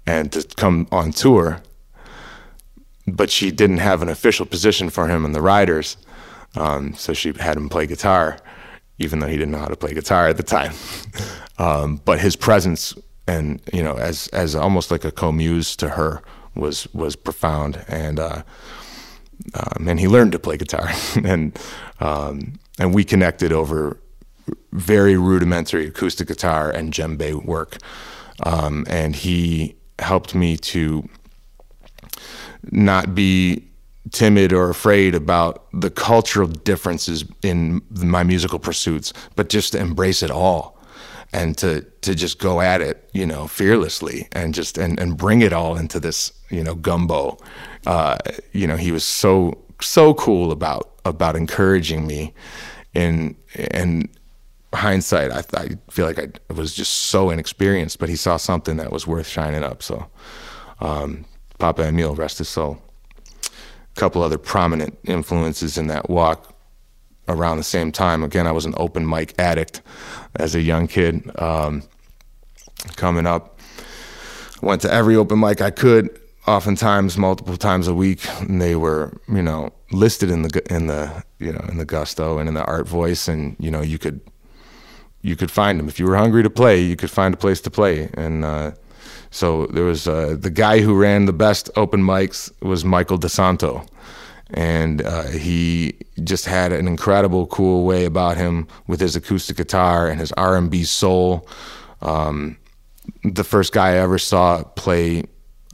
and 0.06 0.30
to 0.32 0.46
come 0.56 0.86
on 0.92 1.12
tour, 1.12 1.62
but 3.06 3.30
she 3.30 3.50
didn't 3.50 3.78
have 3.78 4.02
an 4.02 4.08
official 4.08 4.46
position 4.46 4.90
for 4.90 5.08
him 5.08 5.24
in 5.24 5.32
the 5.32 5.42
Riders, 5.42 5.96
um, 6.54 6.94
so 6.94 7.12
she 7.12 7.32
had 7.38 7.56
him 7.56 7.68
play 7.68 7.86
guitar, 7.86 8.38
even 8.98 9.18
though 9.18 9.26
he 9.26 9.36
didn't 9.36 9.52
know 9.52 9.58
how 9.58 9.66
to 9.66 9.76
play 9.76 9.94
guitar 9.94 10.28
at 10.28 10.36
the 10.36 10.42
time. 10.42 10.72
um, 11.58 12.00
but 12.04 12.18
his 12.18 12.36
presence 12.36 12.94
and 13.26 13.60
you 13.72 13.82
know, 13.82 13.94
as 13.94 14.28
as 14.28 14.54
almost 14.54 14.90
like 14.90 15.04
a 15.04 15.10
co-muse 15.10 15.76
to 15.76 15.90
her 15.90 16.22
was 16.54 16.92
was 16.94 17.16
profound, 17.16 17.84
and 17.88 18.20
uh, 18.20 18.42
um, 19.54 19.88
and 19.88 20.00
he 20.00 20.08
learned 20.08 20.32
to 20.32 20.38
play 20.38 20.56
guitar, 20.56 20.90
and 21.24 21.58
um, 22.00 22.58
and 22.78 22.94
we 22.94 23.04
connected 23.04 23.52
over 23.52 23.98
very 24.72 25.16
rudimentary 25.16 25.86
acoustic 25.86 26.28
guitar 26.28 26.70
and 26.70 26.92
djembe 26.92 27.44
work, 27.44 27.78
um, 28.44 28.86
and 28.88 29.16
he 29.16 29.76
helped 29.98 30.34
me 30.34 30.56
to 30.56 31.08
not 32.70 33.14
be 33.14 33.66
timid 34.12 34.52
or 34.52 34.70
afraid 34.70 35.14
about 35.14 35.66
the 35.72 35.90
cultural 35.90 36.46
differences 36.46 37.24
in 37.42 37.82
my 37.90 38.22
musical 38.22 38.58
pursuits, 38.58 39.12
but 39.34 39.48
just 39.48 39.72
to 39.72 39.78
embrace 39.78 40.22
it 40.22 40.30
all 40.30 40.78
and 41.32 41.58
to 41.58 41.82
to 42.02 42.14
just 42.14 42.38
go 42.38 42.60
at 42.60 42.80
it, 42.80 43.08
you 43.12 43.26
know, 43.26 43.46
fearlessly 43.46 44.28
and 44.32 44.54
just 44.54 44.78
and, 44.78 44.98
and 45.00 45.16
bring 45.16 45.42
it 45.42 45.52
all 45.52 45.76
into 45.76 45.98
this, 45.98 46.32
you 46.50 46.62
know, 46.62 46.74
gumbo. 46.74 47.36
Uh, 47.86 48.16
you 48.52 48.66
know, 48.66 48.76
he 48.76 48.92
was 48.92 49.04
so 49.04 49.58
so 49.80 50.14
cool 50.14 50.52
about 50.52 50.92
about 51.04 51.36
encouraging 51.36 52.06
me 52.06 52.32
in 52.94 53.36
and 53.54 54.08
hindsight 54.74 55.30
I, 55.30 55.42
I 55.58 55.68
feel 55.90 56.06
like 56.06 56.18
I 56.18 56.52
was 56.52 56.74
just 56.74 56.92
so 56.92 57.30
inexperienced 57.30 57.98
but 57.98 58.08
he 58.08 58.16
saw 58.16 58.36
something 58.36 58.76
that 58.76 58.92
was 58.92 59.06
worth 59.06 59.28
shining 59.28 59.62
up 59.62 59.82
so 59.82 60.06
um, 60.80 61.24
Papa 61.58 61.86
Emil 61.86 62.14
rest 62.14 62.38
his 62.38 62.48
soul. 62.48 62.78
A 63.44 64.00
couple 64.00 64.22
other 64.22 64.38
prominent 64.38 64.98
influences 65.04 65.78
in 65.78 65.86
that 65.86 66.10
walk 66.10 66.54
around 67.28 67.56
the 67.56 67.64
same 67.64 67.92
time. 67.92 68.22
Again 68.22 68.46
I 68.46 68.52
was 68.52 68.64
an 68.64 68.74
open 68.76 69.08
mic 69.08 69.34
addict 69.38 69.82
as 70.36 70.54
a 70.54 70.60
young 70.60 70.86
kid. 70.86 71.30
Um, 71.40 71.82
coming 72.96 73.26
up 73.26 73.58
went 74.62 74.82
to 74.82 74.92
every 74.92 75.16
open 75.16 75.40
mic 75.40 75.60
I 75.60 75.70
could 75.70 76.20
oftentimes 76.46 77.18
multiple 77.18 77.56
times 77.56 77.88
a 77.88 77.94
week 77.94 78.26
and 78.40 78.62
they 78.62 78.76
were 78.76 79.12
you 79.28 79.42
know 79.42 79.72
listed 79.90 80.30
in 80.30 80.42
the 80.42 80.62
in 80.70 80.86
the 80.86 81.24
you 81.38 81.52
know 81.52 81.64
in 81.68 81.78
the 81.78 81.84
gusto 81.84 82.38
and 82.38 82.48
in 82.48 82.54
the 82.54 82.62
Artvoice 82.62 83.28
and 83.28 83.56
you 83.58 83.70
know 83.70 83.80
you 83.82 83.98
could 83.98 84.20
you 85.22 85.34
could 85.34 85.50
find 85.50 85.80
them. 85.80 85.88
If 85.88 85.98
you 85.98 86.06
were 86.06 86.16
hungry 86.16 86.42
to 86.42 86.50
play 86.50 86.80
you 86.80 86.96
could 86.96 87.10
find 87.10 87.34
a 87.34 87.36
place 87.36 87.60
to 87.62 87.70
play. 87.70 88.10
And 88.14 88.44
uh, 88.44 88.72
so 89.30 89.66
there 89.66 89.84
was 89.84 90.06
uh, 90.06 90.36
the 90.38 90.50
guy 90.50 90.80
who 90.80 90.94
ran 90.94 91.26
the 91.26 91.32
best 91.32 91.70
open 91.76 92.02
mics 92.02 92.50
was 92.62 92.84
Michael 92.84 93.18
DeSanto 93.18 93.86
and 94.50 95.02
uh, 95.02 95.24
he 95.24 95.94
just 96.22 96.46
had 96.46 96.72
an 96.72 96.86
incredible, 96.86 97.46
cool 97.46 97.84
way 97.84 98.04
about 98.04 98.36
him 98.36 98.68
with 98.86 99.00
his 99.00 99.16
acoustic 99.16 99.56
guitar 99.56 100.08
and 100.08 100.20
his 100.20 100.32
R 100.32 100.56
and 100.56 100.70
B 100.70 100.84
soul. 100.84 101.48
Um, 102.00 102.56
the 103.24 103.44
first 103.44 103.72
guy 103.72 103.90
I 103.90 103.96
ever 103.96 104.18
saw 104.18 104.62
play 104.62 105.24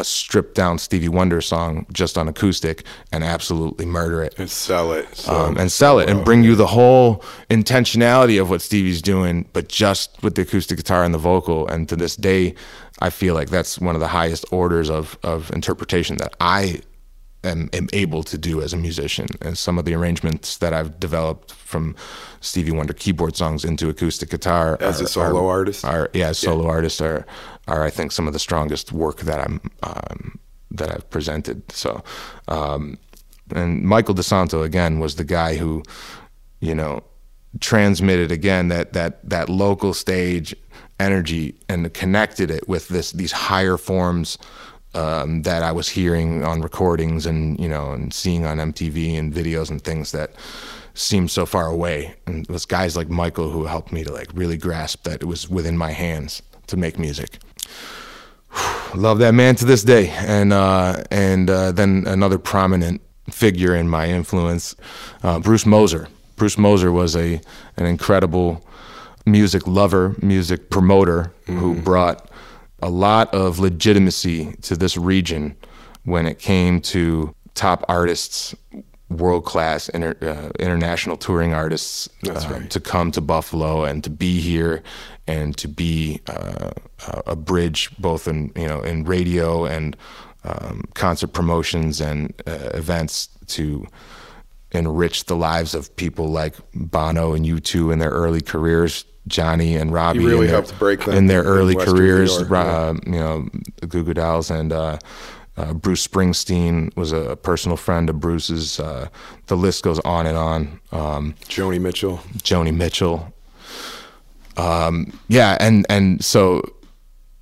a 0.02 0.04
stripped 0.04 0.54
down 0.54 0.78
Stevie 0.78 1.08
Wonder 1.08 1.40
song 1.40 1.86
just 1.92 2.18
on 2.18 2.28
acoustic 2.28 2.84
and 3.12 3.24
absolutely 3.24 3.86
murder 3.86 4.22
it 4.22 4.34
And 4.38 4.50
sell 4.50 4.92
it. 4.92 5.06
So, 5.16 5.32
um, 5.32 5.56
and 5.56 5.70
sell 5.70 5.98
it 5.98 6.10
and 6.10 6.24
bring 6.24 6.42
you 6.44 6.54
the 6.54 6.66
whole 6.66 7.24
intentionality 7.50 8.40
of 8.40 8.50
what 8.50 8.60
Stevie's 8.62 9.00
doing, 9.02 9.48
but 9.52 9.68
just 9.68 10.22
with 10.22 10.34
the 10.34 10.42
acoustic 10.42 10.76
guitar 10.76 11.04
and 11.04 11.14
the 11.14 11.18
vocal. 11.18 11.66
And 11.68 11.88
to 11.88 11.96
this 11.96 12.16
day, 12.16 12.54
I 13.00 13.10
feel 13.10 13.34
like 13.34 13.48
that's 13.50 13.78
one 13.78 13.94
of 13.94 14.00
the 14.00 14.08
highest 14.08 14.44
orders 14.52 14.90
of 14.90 15.18
of 15.22 15.50
interpretation 15.52 16.16
that 16.18 16.34
I 16.40 16.80
am, 17.44 17.68
am 17.72 17.88
able 17.92 18.22
to 18.24 18.38
do 18.38 18.62
as 18.62 18.72
a 18.72 18.76
musician. 18.76 19.26
And 19.40 19.56
some 19.58 19.78
of 19.78 19.84
the 19.84 19.94
arrangements 19.94 20.58
that 20.58 20.72
I've 20.72 21.00
developed 21.00 21.52
from 21.52 21.96
Stevie 22.40 22.70
Wonder 22.72 22.92
keyboard 22.92 23.36
songs 23.36 23.64
into 23.64 23.88
acoustic 23.88 24.30
guitar 24.30 24.76
As 24.80 25.00
a 25.00 25.06
solo 25.08 25.46
are- 25.46 25.50
artist? 25.58 25.84
are 25.84 26.10
yeah, 26.12 26.32
solo 26.32 26.66
artists 26.68 27.00
are 27.00 27.24
are 27.68 27.84
I 27.84 27.90
think 27.90 28.12
some 28.12 28.26
of 28.26 28.32
the 28.32 28.38
strongest 28.38 28.92
work 28.92 29.20
that 29.20 29.40
I'm 29.40 29.60
um, 29.82 30.38
that 30.70 30.90
I've 30.90 31.08
presented. 31.10 31.70
So, 31.70 32.02
um, 32.48 32.98
and 33.54 33.82
Michael 33.82 34.14
DeSanto 34.14 34.64
again 34.64 34.98
was 34.98 35.16
the 35.16 35.24
guy 35.24 35.56
who, 35.56 35.82
you 36.60 36.74
know, 36.74 37.04
transmitted 37.60 38.32
again 38.32 38.68
that 38.68 38.92
that 38.94 39.28
that 39.28 39.48
local 39.48 39.94
stage 39.94 40.54
energy 40.98 41.54
and 41.68 41.92
connected 41.92 42.50
it 42.50 42.68
with 42.68 42.88
this 42.88 43.12
these 43.12 43.32
higher 43.32 43.76
forms 43.76 44.38
um, 44.94 45.42
that 45.42 45.62
I 45.62 45.72
was 45.72 45.88
hearing 45.88 46.44
on 46.44 46.62
recordings 46.62 47.26
and 47.26 47.58
you 47.60 47.68
know 47.68 47.92
and 47.92 48.12
seeing 48.12 48.46
on 48.46 48.58
MTV 48.58 49.18
and 49.18 49.32
videos 49.32 49.70
and 49.70 49.82
things 49.82 50.12
that 50.12 50.32
seemed 50.94 51.30
so 51.30 51.46
far 51.46 51.66
away. 51.66 52.14
And 52.26 52.44
it 52.44 52.50
was 52.50 52.66
guys 52.66 52.96
like 52.96 53.08
Michael 53.08 53.50
who 53.50 53.64
helped 53.64 53.92
me 53.92 54.04
to 54.04 54.12
like 54.12 54.28
really 54.34 54.56
grasp 54.56 55.04
that 55.04 55.22
it 55.22 55.26
was 55.26 55.48
within 55.48 55.76
my 55.76 55.90
hands 55.90 56.42
to 56.66 56.76
make 56.76 56.98
music. 56.98 57.38
Love 58.94 59.18
that 59.20 59.32
man 59.32 59.54
to 59.56 59.64
this 59.64 59.82
day. 59.82 60.10
And 60.10 60.52
uh, 60.52 61.02
and 61.10 61.48
uh, 61.48 61.72
then 61.72 62.04
another 62.06 62.38
prominent 62.38 63.00
figure 63.30 63.74
in 63.74 63.88
my 63.88 64.08
influence, 64.08 64.76
uh, 65.22 65.38
Bruce 65.38 65.64
Moser. 65.64 66.08
Bruce 66.36 66.58
Moser 66.58 66.92
was 66.92 67.16
a 67.16 67.40
an 67.76 67.86
incredible 67.86 68.64
music 69.24 69.66
lover, 69.66 70.16
music 70.20 70.70
promoter 70.70 71.32
who 71.46 71.74
brought 71.80 72.28
a 72.80 72.90
lot 72.90 73.32
of 73.32 73.58
legitimacy 73.58 74.52
to 74.62 74.76
this 74.76 74.96
region 74.96 75.56
when 76.04 76.26
it 76.26 76.38
came 76.38 76.80
to 76.80 77.34
top 77.54 77.84
artists, 77.88 78.54
world 79.08 79.44
class 79.44 79.88
inter, 79.90 80.16
uh, 80.22 80.50
international 80.58 81.16
touring 81.16 81.54
artists 81.54 82.08
uh, 82.28 82.32
right. 82.50 82.70
to 82.70 82.80
come 82.80 83.12
to 83.12 83.20
Buffalo 83.20 83.84
and 83.84 84.02
to 84.02 84.10
be 84.10 84.40
here 84.40 84.82
and 85.26 85.56
to 85.56 85.68
be 85.68 86.20
uh, 86.26 86.70
a- 87.08 87.22
a 87.28 87.36
bridge 87.36 87.90
both 87.98 88.26
in 88.28 88.50
you 88.56 88.66
know 88.66 88.80
in 88.82 89.04
radio 89.04 89.64
and 89.64 89.96
um, 90.44 90.82
concert 90.94 91.28
promotions 91.32 92.00
and 92.00 92.32
uh, 92.46 92.70
events 92.74 93.28
to 93.46 93.86
enrich 94.72 95.26
the 95.26 95.36
lives 95.36 95.74
of 95.74 95.94
people 95.96 96.28
like 96.28 96.56
Bono 96.74 97.34
and 97.34 97.44
U2 97.44 97.92
in 97.92 97.98
their 97.98 98.10
early 98.10 98.40
careers, 98.40 99.04
Johnny 99.28 99.76
and 99.76 99.92
Robbie 99.92 100.20
You 100.20 100.28
really 100.28 100.46
in 100.46 100.52
their, 100.52 100.62
helped 100.62 100.78
break 100.78 101.04
them 101.04 101.14
in 101.14 101.26
their 101.26 101.42
early 101.42 101.76
Western 101.76 101.94
careers. 101.96 102.36
York, 102.38 102.50
Ro- 102.50 102.62
yeah. 102.64 102.70
uh, 102.76 102.94
you 103.06 103.12
know, 103.12 103.48
the 103.80 103.86
Goo 103.86 104.02
Goo 104.02 104.14
Dolls 104.14 104.50
and 104.50 104.72
uh, 104.72 104.98
uh, 105.58 105.74
Bruce 105.74 106.06
Springsteen 106.06 106.94
was 106.96 107.12
a 107.12 107.36
personal 107.36 107.76
friend 107.76 108.08
of 108.08 108.18
Bruce's. 108.18 108.80
Uh, 108.80 109.08
the 109.46 109.56
list 109.56 109.84
goes 109.84 110.00
on 110.00 110.26
and 110.26 110.36
on. 110.38 110.80
Um, 110.90 111.34
Joni 111.44 111.78
Mitchell. 111.80 112.18
Joni 112.38 112.74
Mitchell. 112.74 113.32
Um, 114.56 115.12
yeah, 115.28 115.56
and 115.60 115.86
and 115.88 116.24
so 116.24 116.62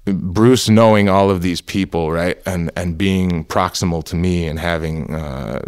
Bruce 0.05 0.69
knowing 0.69 1.09
all 1.09 1.31
of 1.31 1.43
these 1.43 1.61
people, 1.61 2.11
right, 2.11 2.41
and 2.47 2.71
and 2.77 2.97
being 2.97 3.45
proximal 3.45 4.05
to 4.05 4.17
me 4.17 4.47
and 4.47 4.59
having 4.59 5.15
uh, 5.15 5.61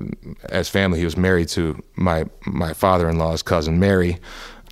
as 0.48 0.68
family, 0.68 0.98
he 0.98 1.04
was 1.04 1.16
married 1.16 1.48
to 1.48 1.82
my 1.96 2.24
my 2.46 2.72
father-in-law's 2.72 3.42
cousin 3.42 3.78
Mary, 3.78 4.18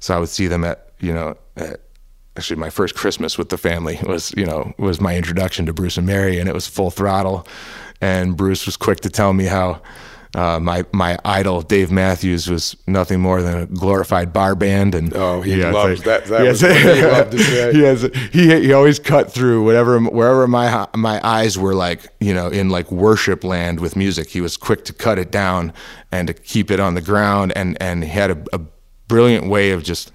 so 0.01 0.16
I 0.16 0.18
would 0.18 0.29
see 0.29 0.47
them 0.47 0.64
at 0.64 0.92
you 1.01 1.12
know 1.12 1.37
at, 1.57 1.81
actually 2.37 2.57
my 2.57 2.71
first 2.71 2.94
Christmas 2.94 3.37
with 3.37 3.49
the 3.51 3.59
family 3.59 3.99
was 4.07 4.33
you 4.37 4.47
know 4.47 4.73
was 4.79 5.01
my 5.01 5.16
introduction 5.16 5.66
to 5.66 5.73
Bruce 5.73 5.97
and 5.97 6.07
Mary, 6.07 6.38
and 6.38 6.49
it 6.49 6.55
was 6.55 6.66
full 6.66 6.90
throttle, 6.90 7.47
and 8.01 8.37
Bruce 8.37 8.66
was 8.66 8.77
quick 8.77 9.01
to 9.01 9.11
tell 9.11 9.33
me 9.33 9.44
how. 9.44 9.81
Uh, 10.35 10.61
my 10.61 10.85
my 10.93 11.19
idol 11.25 11.61
Dave 11.61 11.90
Matthews 11.90 12.49
was 12.49 12.77
nothing 12.87 13.21
more 13.21 13.43
than 13.43 13.62
a 13.62 13.66
glorified 13.66 14.33
bar 14.33 14.55
band, 14.55 14.95
and 14.95 15.12
Oh, 15.14 15.40
he 15.43 15.59
Yeah, 15.61 15.73
loves 15.73 16.03
that. 16.05 16.27
That 16.27 16.45
yeah, 16.45 16.51
was 16.51 16.61
he 16.61 17.03
loved 17.03 17.33
to 17.33 17.38
say. 17.38 17.73
he 17.75 17.83
has 17.83 18.03
he 18.33 18.61
he 18.61 18.73
always 18.73 18.99
cut 19.01 19.33
through 19.33 19.64
whatever 19.64 19.99
wherever 19.99 20.47
my 20.47 20.87
my 20.95 21.21
eyes 21.25 21.59
were 21.59 21.75
like 21.75 22.07
you 22.21 22.33
know 22.33 22.49
in 22.49 22.69
like 22.71 22.90
worship 22.93 23.43
land 23.43 23.81
with 23.81 23.97
music. 23.97 24.29
He 24.29 24.40
was 24.40 24.57
quick 24.57 24.85
to 24.87 24.93
cut 24.93 25.19
it 25.19 25.33
down 25.33 25.73
and 26.12 26.29
to 26.29 26.35
keep 26.35 26.71
it 26.71 26.79
on 26.79 26.95
the 26.95 27.03
ground, 27.03 27.53
and 27.57 27.77
and 27.83 28.05
he 28.05 28.11
had 28.11 28.31
a, 28.31 28.45
a 28.53 28.61
brilliant 29.09 29.49
way 29.49 29.73
of 29.73 29.83
just. 29.83 30.12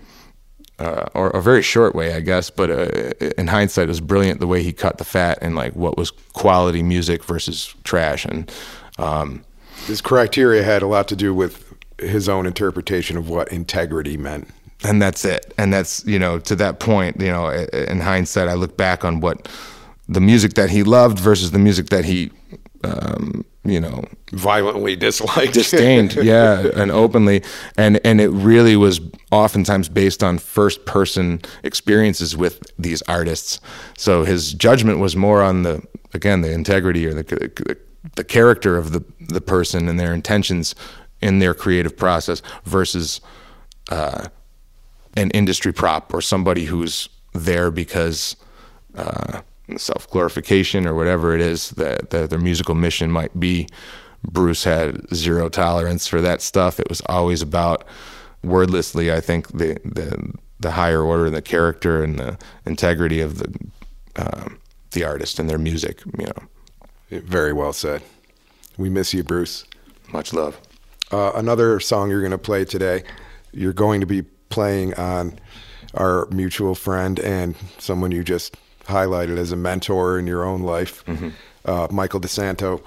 Uh, 0.78 1.06
or 1.14 1.30
a 1.30 1.42
very 1.42 1.62
short 1.62 1.96
way, 1.96 2.14
I 2.14 2.20
guess, 2.20 2.50
but 2.50 2.70
uh, 2.70 2.90
in 3.38 3.48
hindsight, 3.48 3.86
it 3.86 3.88
was 3.88 4.02
brilliant 4.02 4.42
the 4.42 4.48
way 4.48 4.62
he 4.62 4.74
cut 4.74 4.98
the 4.98 5.06
fat 5.06 5.40
and 5.42 5.56
like 5.56 5.74
what 5.74 5.98
was 5.98 6.12
quality 6.34 6.84
music 6.84 7.24
versus 7.24 7.74
trash, 7.86 8.26
and 8.26 8.52
um, 8.98 9.45
His 9.88 10.02
criteria 10.02 10.64
had 10.64 10.82
a 10.82 10.88
lot 10.88 11.08
to 11.10 11.16
do 11.16 11.34
with 11.34 11.74
his 12.00 12.28
own 12.28 12.46
interpretation 12.46 13.18
of 13.18 13.30
what 13.30 13.52
integrity 13.52 14.18
meant. 14.18 14.48
and 14.84 15.02
that's 15.02 15.24
it 15.24 15.54
and 15.58 15.72
that's 15.74 16.04
you 16.06 16.20
know 16.20 16.38
to 16.38 16.56
that 16.56 16.80
point 16.82 17.20
you 17.22 17.32
know 17.32 17.48
in 17.48 18.02
hindsight 18.02 18.50
i 18.50 18.54
look 18.54 18.76
back 18.76 19.06
on 19.06 19.22
what 19.22 19.48
the 20.10 20.20
music 20.20 20.54
that 20.56 20.70
he 20.70 20.84
loved 20.84 21.18
versus 21.18 21.52
the 21.52 21.58
music 21.60 21.88
that 21.88 22.04
he 22.04 22.30
um, 22.84 23.46
you 23.64 23.80
know 23.80 24.04
Violently 24.34 24.96
disliked. 24.98 25.54
disdained 25.54 26.16
yeah 26.22 26.68
and 26.76 26.92
openly 26.92 27.42
and 27.78 28.00
and 28.04 28.20
it 28.20 28.30
really 28.30 28.76
was 28.76 29.00
oftentimes 29.32 29.88
based 29.88 30.22
on 30.22 30.38
first 30.38 30.86
person 30.86 31.40
experiences 31.64 32.36
with 32.36 32.62
these 32.78 33.02
artists 33.04 33.62
so 33.98 34.26
his 34.26 34.54
judgment 34.54 35.00
was 35.00 35.16
more 35.16 35.42
on 35.42 35.64
the 35.64 35.82
again 36.14 36.42
the 36.42 36.52
integrity 36.52 37.08
or 37.08 37.14
the 37.14 37.24
the, 37.24 37.78
the 38.16 38.24
character 38.24 38.78
of 38.78 38.92
the 38.92 39.04
the 39.20 39.42
person 39.42 39.88
and 39.88 40.00
their 40.00 40.14
intentions 40.14 40.76
in 41.22 41.40
their 41.40 41.54
creative 41.54 41.96
process 41.98 42.42
versus 42.66 43.22
uh, 43.90 44.28
an 45.16 45.32
industry 45.32 45.74
prop 45.74 46.14
or 46.14 46.22
somebody 46.22 46.66
who's 46.66 47.10
there 47.34 47.72
because 47.72 48.36
uh, 48.96 49.42
self 49.78 50.10
glorification 50.10 50.88
or 50.88 50.94
whatever 50.96 51.34
it 51.36 51.42
is 51.42 51.72
that, 51.72 52.10
that 52.12 52.30
their 52.30 52.40
musical 52.40 52.76
mission 52.76 53.12
might 53.12 53.38
be. 53.40 53.68
Bruce 54.24 54.64
had 54.64 55.08
zero 55.14 55.50
tolerance 55.50 56.08
for 56.08 56.20
that 56.20 56.42
stuff. 56.42 56.80
It 56.80 56.90
was 56.90 57.02
always 57.08 57.42
about 57.44 57.86
wordlessly. 58.44 59.12
I 59.12 59.22
think 59.22 59.50
the 59.50 59.78
the 59.86 60.34
the 60.60 60.72
higher 60.72 61.02
order, 61.04 61.28
and 61.28 61.36
the 61.36 61.44
character, 61.44 62.04
and 62.04 62.18
the 62.18 62.38
integrity 62.66 63.22
of 63.22 63.38
the 63.38 63.54
um, 64.16 64.60
the 64.92 65.04
artist 65.04 65.38
and 65.38 65.48
their 65.48 65.60
music. 65.60 66.02
You 66.18 66.26
know, 66.26 66.48
Very 67.20 67.54
well 67.54 67.74
said. 67.74 68.02
We 68.78 68.90
miss 68.90 69.14
you, 69.14 69.24
Bruce. 69.24 69.66
much 70.12 70.34
love. 70.34 70.60
Uh, 71.12 71.32
another 71.36 71.80
song 71.80 72.10
you're 72.10 72.22
going 72.22 72.32
to 72.32 72.38
play 72.38 72.66
today, 72.66 73.04
you're 73.54 73.74
going 73.74 74.02
to 74.02 74.08
be 74.08 74.24
playing 74.50 74.94
on 74.96 75.40
our 75.94 76.26
mutual 76.32 76.76
friend 76.76 77.20
and 77.20 77.56
someone 77.78 78.12
you 78.12 78.24
just 78.24 78.56
highlighted 78.86 79.38
as 79.38 79.52
a 79.52 79.56
mentor 79.56 80.20
in 80.20 80.28
your 80.28 80.44
own 80.44 80.62
life, 80.62 81.04
uh, 81.66 81.88
Michael 81.92 82.20
DeSanto, 82.20 82.82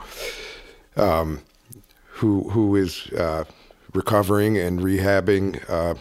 um, 0.97 1.41
who 2.07 2.49
who 2.51 2.77
is 2.77 3.07
uh, 3.13 3.45
recovering 3.95 4.59
and 4.59 4.81
rehabbing 4.81 5.69
uh, 5.71 5.95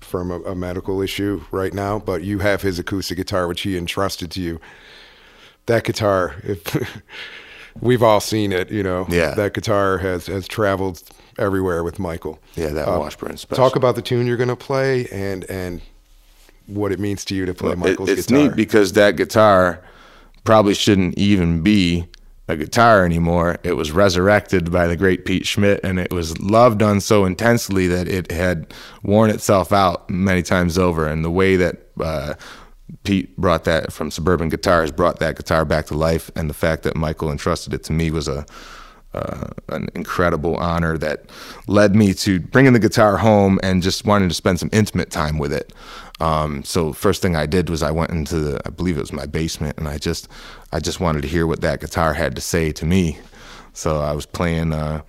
from 0.00 0.30
a, 0.30 0.40
a 0.42 0.54
medical 0.54 1.00
issue 1.00 1.42
right 1.50 1.72
now. 1.74 1.98
But 1.98 2.22
you 2.22 2.40
have 2.40 2.62
his 2.62 2.78
acoustic 2.78 3.16
guitar, 3.18 3.46
which 3.46 3.62
he 3.62 3.76
entrusted 3.76 4.30
to 4.32 4.40
you. 4.40 4.60
That 5.70 5.84
guitar, 5.84 6.34
if 6.42 6.62
we've 7.80 8.02
all 8.02 8.20
seen 8.20 8.50
it, 8.52 8.70
you 8.72 8.82
know. 8.82 9.06
Yeah. 9.08 9.34
That 9.34 9.54
guitar 9.54 9.98
has 9.98 10.26
has 10.26 10.48
traveled 10.48 11.00
everywhere 11.38 11.84
with 11.84 11.98
Michael. 12.00 12.40
Yeah, 12.56 12.68
that 12.70 12.88
Uh, 12.88 12.98
Washburn 12.98 13.36
special. 13.36 13.64
Talk 13.64 13.76
about 13.76 13.94
the 13.94 14.02
tune 14.02 14.26
you're 14.26 14.36
going 14.36 14.48
to 14.48 14.56
play 14.56 15.06
and 15.12 15.44
and 15.48 15.80
what 16.66 16.90
it 16.92 16.98
means 16.98 17.24
to 17.26 17.34
you 17.36 17.46
to 17.46 17.54
play 17.54 17.72
It- 17.72 17.78
Michael's 17.78 18.08
it's 18.08 18.26
guitar. 18.26 18.44
neat 18.48 18.56
because 18.56 18.92
that 18.94 19.16
guitar 19.16 19.80
probably 20.44 20.74
shouldn't 20.74 21.16
even 21.18 21.62
be 21.62 22.06
a 22.48 22.56
guitar 22.56 23.04
anymore. 23.04 23.58
It 23.62 23.74
was 23.74 23.92
resurrected 23.92 24.72
by 24.72 24.88
the 24.88 24.96
great 24.96 25.24
Pete 25.24 25.46
Schmidt, 25.46 25.78
and 25.84 26.00
it 26.00 26.12
was 26.12 26.36
loved 26.40 26.82
on 26.82 27.00
so 27.00 27.24
intensely 27.24 27.86
that 27.86 28.08
it 28.08 28.32
had 28.32 28.74
worn 29.04 29.30
itself 29.30 29.72
out 29.72 30.10
many 30.10 30.42
times 30.42 30.76
over. 30.76 31.06
And 31.06 31.24
the 31.24 31.30
way 31.30 31.54
that 31.54 31.76
uh, 32.00 32.34
Pete 33.04 33.36
brought 33.36 33.64
that 33.64 33.92
from 33.92 34.10
Suburban 34.10 34.48
Guitars 34.48 34.90
brought 34.90 35.18
that 35.20 35.36
guitar 35.36 35.64
back 35.64 35.86
to 35.86 35.94
life, 35.94 36.30
and 36.36 36.48
the 36.48 36.54
fact 36.54 36.82
that 36.82 36.96
Michael 36.96 37.30
entrusted 37.30 37.74
it 37.74 37.84
to 37.84 37.92
me 37.92 38.10
was 38.10 38.28
a 38.28 38.44
uh, 39.12 39.48
an 39.68 39.88
incredible 39.94 40.56
honor 40.56 40.96
that 40.96 41.24
led 41.66 41.96
me 41.96 42.14
to 42.14 42.38
bringing 42.38 42.72
the 42.72 42.78
guitar 42.78 43.16
home 43.16 43.58
and 43.62 43.82
just 43.82 44.04
wanting 44.04 44.28
to 44.28 44.34
spend 44.34 44.60
some 44.60 44.70
intimate 44.72 45.10
time 45.10 45.36
with 45.36 45.52
it. 45.52 45.72
Um, 46.20 46.62
so 46.64 46.92
first 46.92 47.22
thing 47.22 47.34
I 47.34 47.46
did 47.46 47.70
was 47.70 47.82
I 47.82 47.90
went 47.90 48.10
into 48.10 48.38
the, 48.38 48.60
I 48.64 48.70
believe 48.70 48.96
it 48.96 49.00
was 49.00 49.12
my 49.12 49.26
basement, 49.26 49.78
and 49.78 49.88
I 49.88 49.98
just, 49.98 50.28
I 50.72 50.78
just 50.78 51.00
wanted 51.00 51.22
to 51.22 51.28
hear 51.28 51.46
what 51.46 51.60
that 51.62 51.80
guitar 51.80 52.14
had 52.14 52.36
to 52.36 52.40
say 52.40 52.72
to 52.72 52.86
me. 52.86 53.18
So 53.72 54.00
I 54.00 54.12
was 54.12 54.26
playing. 54.26 54.72
Uh, 54.72 55.02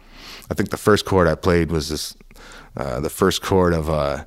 I 0.50 0.54
think 0.54 0.70
the 0.70 0.78
first 0.78 1.06
chord 1.06 1.28
I 1.28 1.36
played 1.36 1.72
was 1.72 1.89
this, 1.89 2.15
uh, 2.76 3.00
the 3.00 3.10
first 3.10 3.41
chord 3.41 3.74
of 3.74 3.89
uh, 3.89 4.26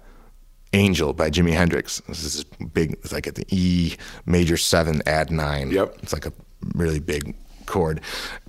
"Angel" 0.74 1.12
by 1.12 1.30
Jimi 1.30 1.52
Hendrix. 1.52 2.00
This 2.08 2.24
is 2.34 2.44
big. 2.44 2.92
It's 3.02 3.12
like 3.12 3.26
at 3.26 3.34
the 3.36 3.46
E 3.48 3.96
major 4.26 4.56
seven 4.56 5.02
add 5.06 5.30
nine. 5.30 5.70
Yep. 5.70 5.98
It's 6.02 6.12
like 6.12 6.26
a 6.26 6.32
really 6.74 7.00
big 7.00 7.34
chord, 7.66 8.00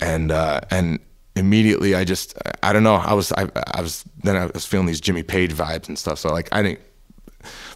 and 0.02 0.32
uh, 0.32 0.60
and 0.72 1.00
immediately 1.38 1.96
I 1.96 2.04
just 2.06 2.38
I 2.64 2.72
don't 2.74 2.84
know 2.84 2.96
I 2.96 3.14
was 3.14 3.32
I, 3.34 3.50
I 3.74 3.82
was 3.82 4.06
then 4.24 4.38
I 4.38 4.46
was 4.54 4.66
feeling 4.66 4.88
these 4.88 5.02
Jimmy 5.02 5.22
Page 5.24 5.54
vibes 5.54 5.90
and 5.90 6.00
stuff 6.00 6.18
so 6.18 6.30
like 6.32 6.48
I 6.54 6.62
didn't 6.62 6.80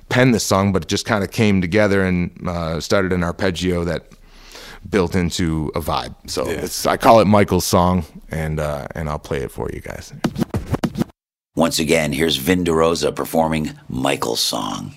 pen 0.08 0.32
this 0.32 0.46
song 0.46 0.72
but 0.72 0.84
it 0.84 0.88
just 0.88 1.06
kind 1.06 1.26
of 1.26 1.32
came 1.32 1.60
together 1.60 2.04
and 2.06 2.32
uh, 2.48 2.80
started 2.80 3.12
an 3.12 3.22
arpeggio 3.22 3.84
that 3.84 4.14
built 4.90 5.14
into 5.14 5.74
a 5.76 5.82
vibe 5.82 6.16
so 6.28 6.46
Yeah. 6.48 6.64
it's 6.64 6.86
I 6.86 6.96
call 6.96 7.20
it 7.20 7.26
Michael's 7.26 7.66
song 7.66 8.06
and 8.32 8.62
uh, 8.62 8.88
and 8.96 9.10
I'll 9.10 9.20
play 9.20 9.40
it 9.44 9.52
for 9.52 9.70
you 9.74 9.82
guys 9.82 10.14
Once 11.60 11.78
again, 11.78 12.14
here's 12.14 12.38
Vin 12.38 12.64
DeRosa 12.64 13.14
performing 13.14 13.78
Michael's 13.90 14.40
song. 14.40 14.96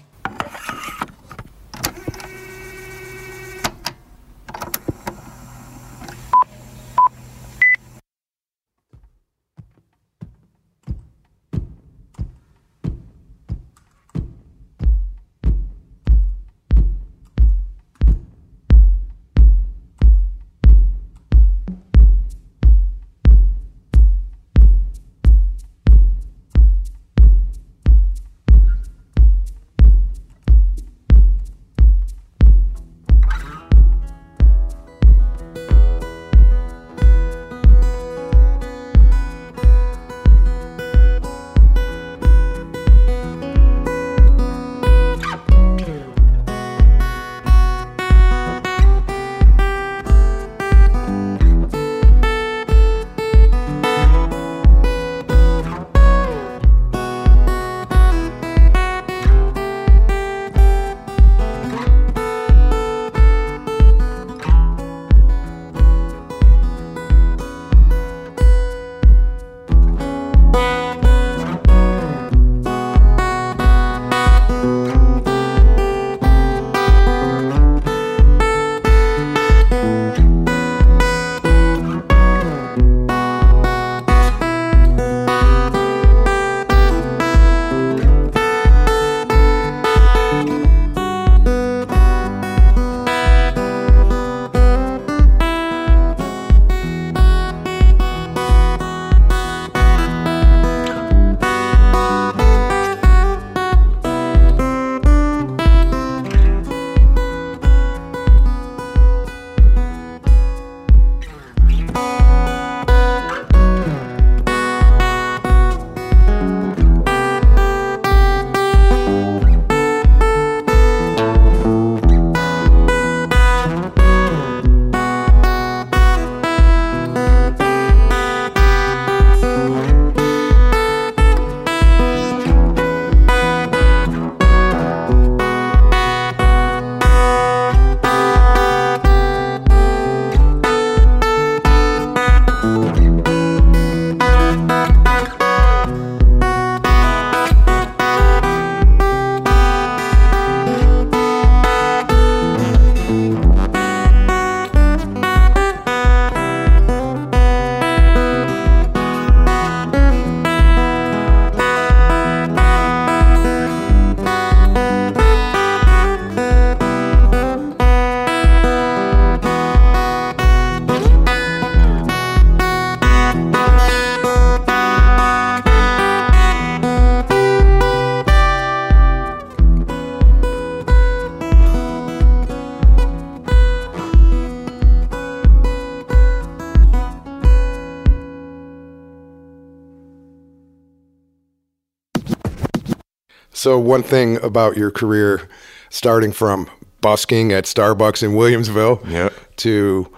So, 193.62 193.78
one 193.78 194.02
thing 194.02 194.42
about 194.42 194.76
your 194.76 194.90
career, 194.90 195.48
starting 195.88 196.32
from 196.32 196.68
busking 197.00 197.52
at 197.52 197.62
Starbucks 197.62 198.20
in 198.20 198.32
Williamsville 198.32 199.08
Yep. 199.08 199.32
to 199.58 200.12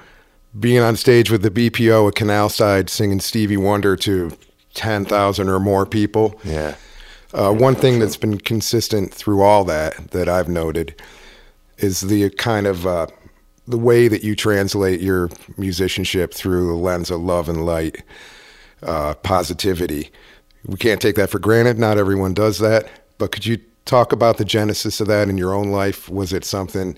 being 0.59 0.81
on 0.81 0.97
stage 0.97 1.31
with 1.31 1.43
the 1.43 1.51
BPO 1.51 2.09
at 2.09 2.15
Canal 2.15 2.49
Side 2.49 2.89
singing 2.89 3.21
Stevie 3.21 3.59
Wonder 3.59 3.97
to 3.97 4.33
10,000 4.73 5.51
or 5.51 5.61
more 5.61 5.85
people. 5.85 6.41
yeah 6.43 6.77
Uh, 7.35 7.53
one 7.53 7.75
thing 7.75 7.99
that's 7.99 8.17
been 8.17 8.39
consistent 8.39 9.13
through 9.13 9.43
all 9.43 9.63
that 9.65 10.13
that 10.13 10.27
I've 10.27 10.49
noted 10.49 10.95
is 11.77 12.01
the 12.01 12.31
kind 12.31 12.67
of 12.67 12.87
uh, 12.87 13.09
the 13.69 13.77
way 13.77 14.09
that 14.09 14.25
you 14.25 14.35
translate 14.35 15.03
your 15.03 15.29
musicianship 15.59 16.33
through 16.33 16.67
the 16.69 16.73
lens 16.89 17.11
of 17.11 17.21
love 17.21 17.51
and 17.51 17.67
light, 17.67 18.03
uh, 18.83 19.13
positivity. 19.17 20.11
We 20.65 20.79
can't 20.79 21.03
take 21.03 21.17
that 21.17 21.29
for 21.29 21.39
granted. 21.39 21.79
Not 21.79 21.99
everyone 21.99 22.33
does 22.33 22.59
that. 22.61 22.89
But 23.25 23.33
could 23.33 23.47
you 23.47 23.57
talk 23.87 24.13
about 24.13 24.37
the 24.37 24.45
genesis 24.45 25.01
of 25.01 25.07
that 25.07 25.31
in 25.31 25.39
your 25.39 25.55
own 25.55 25.71
life? 25.71 26.11
Was 26.11 26.31
it 26.35 26.45
something 26.45 26.95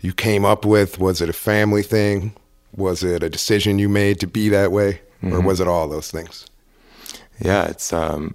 you 0.00 0.14
came 0.14 0.46
up 0.46 0.64
with? 0.64 0.98
Was 0.98 1.20
it 1.20 1.28
a 1.28 1.34
family 1.34 1.82
thing? 1.82 2.34
Was 2.74 3.04
it 3.04 3.22
a 3.22 3.28
decision 3.28 3.78
you 3.78 3.90
made 3.90 4.18
to 4.20 4.26
be 4.26 4.48
that 4.48 4.72
way? 4.72 5.02
Or 5.22 5.42
was 5.42 5.60
it 5.60 5.68
all 5.68 5.86
those 5.86 6.10
things? 6.10 6.46
Yeah, 7.40 7.66
it's 7.66 7.92
um, 7.92 8.34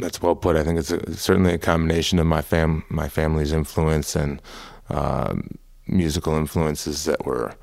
that's 0.00 0.20
well 0.20 0.34
put. 0.34 0.56
I 0.56 0.64
think 0.64 0.80
it's 0.80 0.90
a, 0.90 1.14
certainly 1.14 1.54
a 1.54 1.58
combination 1.58 2.18
of 2.18 2.26
my 2.26 2.42
fam, 2.42 2.82
my 2.88 3.08
family's 3.08 3.52
influence 3.52 4.16
and 4.16 4.42
um, 4.90 5.56
musical 5.86 6.34
influences 6.34 7.04
that 7.04 7.24
were 7.24 7.54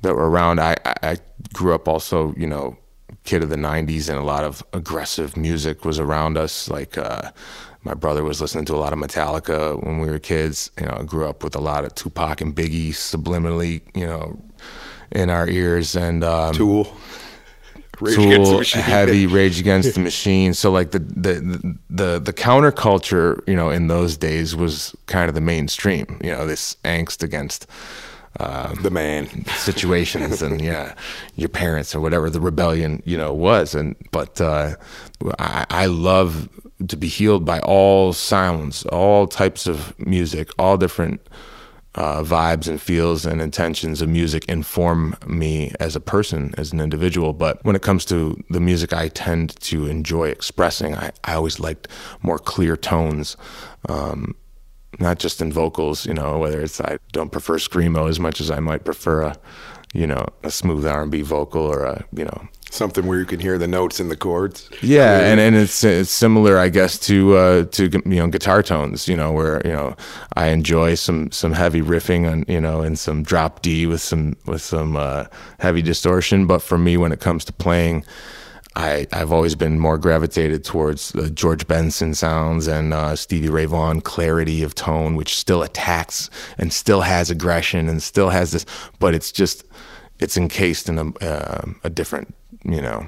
that 0.00 0.16
were 0.16 0.28
around. 0.28 0.58
I 0.58 0.74
I 0.84 1.18
grew 1.52 1.76
up 1.76 1.86
also, 1.86 2.34
you 2.36 2.48
know, 2.48 2.76
kid 3.24 3.42
of 3.42 3.50
the 3.50 3.56
'90s, 3.56 4.08
and 4.08 4.18
a 4.18 4.22
lot 4.22 4.44
of 4.44 4.62
aggressive 4.72 5.36
music 5.36 5.84
was 5.84 5.98
around 5.98 6.36
us. 6.36 6.68
Like 6.68 6.96
uh, 6.98 7.30
my 7.82 7.94
brother 7.94 8.22
was 8.24 8.40
listening 8.40 8.64
to 8.66 8.74
a 8.74 8.78
lot 8.78 8.92
of 8.92 8.98
Metallica 8.98 9.82
when 9.84 9.98
we 9.98 10.08
were 10.08 10.18
kids. 10.18 10.70
You 10.78 10.86
know, 10.86 10.96
I 11.00 11.02
grew 11.04 11.28
up 11.28 11.42
with 11.42 11.54
a 11.56 11.60
lot 11.60 11.84
of 11.84 11.94
Tupac 11.94 12.40
and 12.40 12.54
Biggie 12.54 12.90
subliminally, 12.90 13.82
you 13.94 14.06
know, 14.06 14.38
in 15.10 15.30
our 15.30 15.48
ears, 15.48 15.96
and 15.96 16.22
um, 16.24 16.54
Tool. 16.54 16.94
Rage 18.00 18.18
Against 18.18 18.38
the 18.38 18.44
Tool, 18.44 18.58
Machine. 18.58 18.82
heavy 18.82 19.26
Rage 19.38 19.60
Against 19.60 19.94
the 19.94 20.00
Machine. 20.00 20.54
So 20.54 20.70
like 20.72 20.90
the 20.90 20.98
the 20.98 21.78
the 21.88 22.18
the 22.18 22.32
counterculture, 22.32 23.46
you 23.46 23.54
know, 23.54 23.70
in 23.70 23.86
those 23.88 24.16
days 24.16 24.56
was 24.56 24.94
kind 25.06 25.28
of 25.28 25.34
the 25.34 25.40
mainstream. 25.40 26.18
You 26.22 26.32
know, 26.32 26.46
this 26.46 26.76
angst 26.84 27.22
against 27.22 27.66
the 28.82 28.90
man. 28.90 29.28
situations 29.56 30.42
and 30.42 30.60
yeah, 30.60 30.94
your 31.36 31.48
parents 31.48 31.94
or 31.94 32.00
whatever 32.00 32.30
the 32.30 32.40
rebellion 32.40 33.02
you 33.04 33.16
know 33.16 33.32
was. 33.32 33.74
And 33.74 33.96
but 34.10 34.40
uh, 34.40 34.76
I, 35.38 35.66
I 35.70 35.86
love 35.86 36.48
to 36.88 36.96
be 36.96 37.08
healed 37.08 37.44
by 37.44 37.60
all 37.60 38.12
sounds, 38.12 38.84
all 38.86 39.26
types 39.26 39.66
of 39.66 39.98
music, 39.98 40.50
all 40.58 40.76
different 40.76 41.20
uh, 41.94 42.22
vibes 42.22 42.68
and 42.68 42.80
feels 42.80 43.26
and 43.26 43.40
intentions 43.40 44.00
of 44.00 44.08
music 44.08 44.46
inform 44.46 45.14
me 45.26 45.72
as 45.78 45.94
a 45.94 46.00
person, 46.00 46.54
as 46.56 46.72
an 46.72 46.80
individual. 46.80 47.32
But 47.32 47.62
when 47.64 47.76
it 47.76 47.82
comes 47.82 48.04
to 48.06 48.42
the 48.48 48.60
music 48.60 48.92
I 48.92 49.08
tend 49.08 49.60
to 49.60 49.86
enjoy 49.86 50.28
expressing, 50.28 50.96
I, 50.96 51.12
I 51.24 51.34
always 51.34 51.60
liked 51.60 51.88
more 52.22 52.38
clear 52.38 52.76
tones. 52.76 53.36
Um, 53.88 54.34
not 54.98 55.18
just 55.18 55.40
in 55.40 55.52
vocals, 55.52 56.06
you 56.06 56.14
know, 56.14 56.38
whether 56.38 56.60
it's 56.60 56.80
I 56.80 56.98
don't 57.12 57.30
prefer 57.32 57.58
screamo 57.58 58.08
as 58.08 58.20
much 58.20 58.40
as 58.40 58.50
I 58.50 58.60
might 58.60 58.84
prefer 58.84 59.22
a, 59.22 59.36
you 59.94 60.06
know, 60.06 60.26
a 60.42 60.50
smooth 60.50 60.86
R&B 60.86 61.22
vocal 61.22 61.62
or 61.62 61.84
a, 61.84 62.04
you 62.12 62.24
know, 62.24 62.48
Something 62.70 63.06
where 63.06 63.18
you 63.18 63.26
can 63.26 63.38
hear 63.38 63.58
the 63.58 63.68
notes 63.68 64.00
in 64.00 64.08
the 64.08 64.16
chords. 64.16 64.70
yeah, 64.80 65.20
and, 65.20 65.38
and 65.38 65.54
it's 65.54 65.84
it's 65.84 66.10
similar, 66.10 66.56
I 66.58 66.70
guess, 66.70 66.98
to 67.00 67.36
uh, 67.36 67.64
to 67.64 67.90
you 68.06 68.16
know 68.16 68.28
guitar 68.28 68.62
tones. 68.62 69.06
You 69.06 69.14
know, 69.14 69.30
where 69.30 69.60
you 69.62 69.72
know 69.72 69.94
I 70.36 70.46
enjoy 70.46 70.94
some 70.94 71.30
some 71.32 71.52
heavy 71.52 71.82
riffing 71.82 72.26
on 72.26 72.46
you 72.48 72.62
know 72.62 72.80
and 72.80 72.98
some 72.98 73.24
drop 73.24 73.60
D 73.60 73.84
with 73.84 74.00
some 74.00 74.36
with 74.46 74.62
some 74.62 74.96
uh, 74.96 75.26
heavy 75.58 75.82
distortion. 75.82 76.46
But 76.46 76.60
for 76.62 76.78
me, 76.78 76.96
when 76.96 77.12
it 77.12 77.20
comes 77.20 77.44
to 77.44 77.52
playing, 77.52 78.06
I 78.76 79.06
I've 79.12 79.32
always 79.32 79.54
been 79.54 79.78
more 79.78 79.98
gravitated 79.98 80.64
towards 80.64 81.12
the 81.12 81.30
George 81.30 81.66
Benson 81.66 82.14
sounds 82.14 82.66
and 82.66 82.94
uh, 82.94 83.16
Stevie 83.16 83.48
Ray 83.50 83.66
Vaughan 83.66 84.00
clarity 84.00 84.62
of 84.62 84.74
tone, 84.74 85.14
which 85.14 85.36
still 85.36 85.62
attacks 85.62 86.30
and 86.58 86.72
still 86.72 87.02
has 87.02 87.30
aggression 87.30 87.88
and 87.88 88.02
still 88.02 88.30
has 88.30 88.52
this, 88.52 88.64
but 88.98 89.14
it's 89.14 89.32
just 89.32 89.64
it's 90.18 90.36
encased 90.36 90.88
in 90.88 90.98
a 90.98 91.24
uh, 91.24 91.62
a 91.84 91.90
different 91.90 92.34
you 92.64 92.80
know 92.80 93.06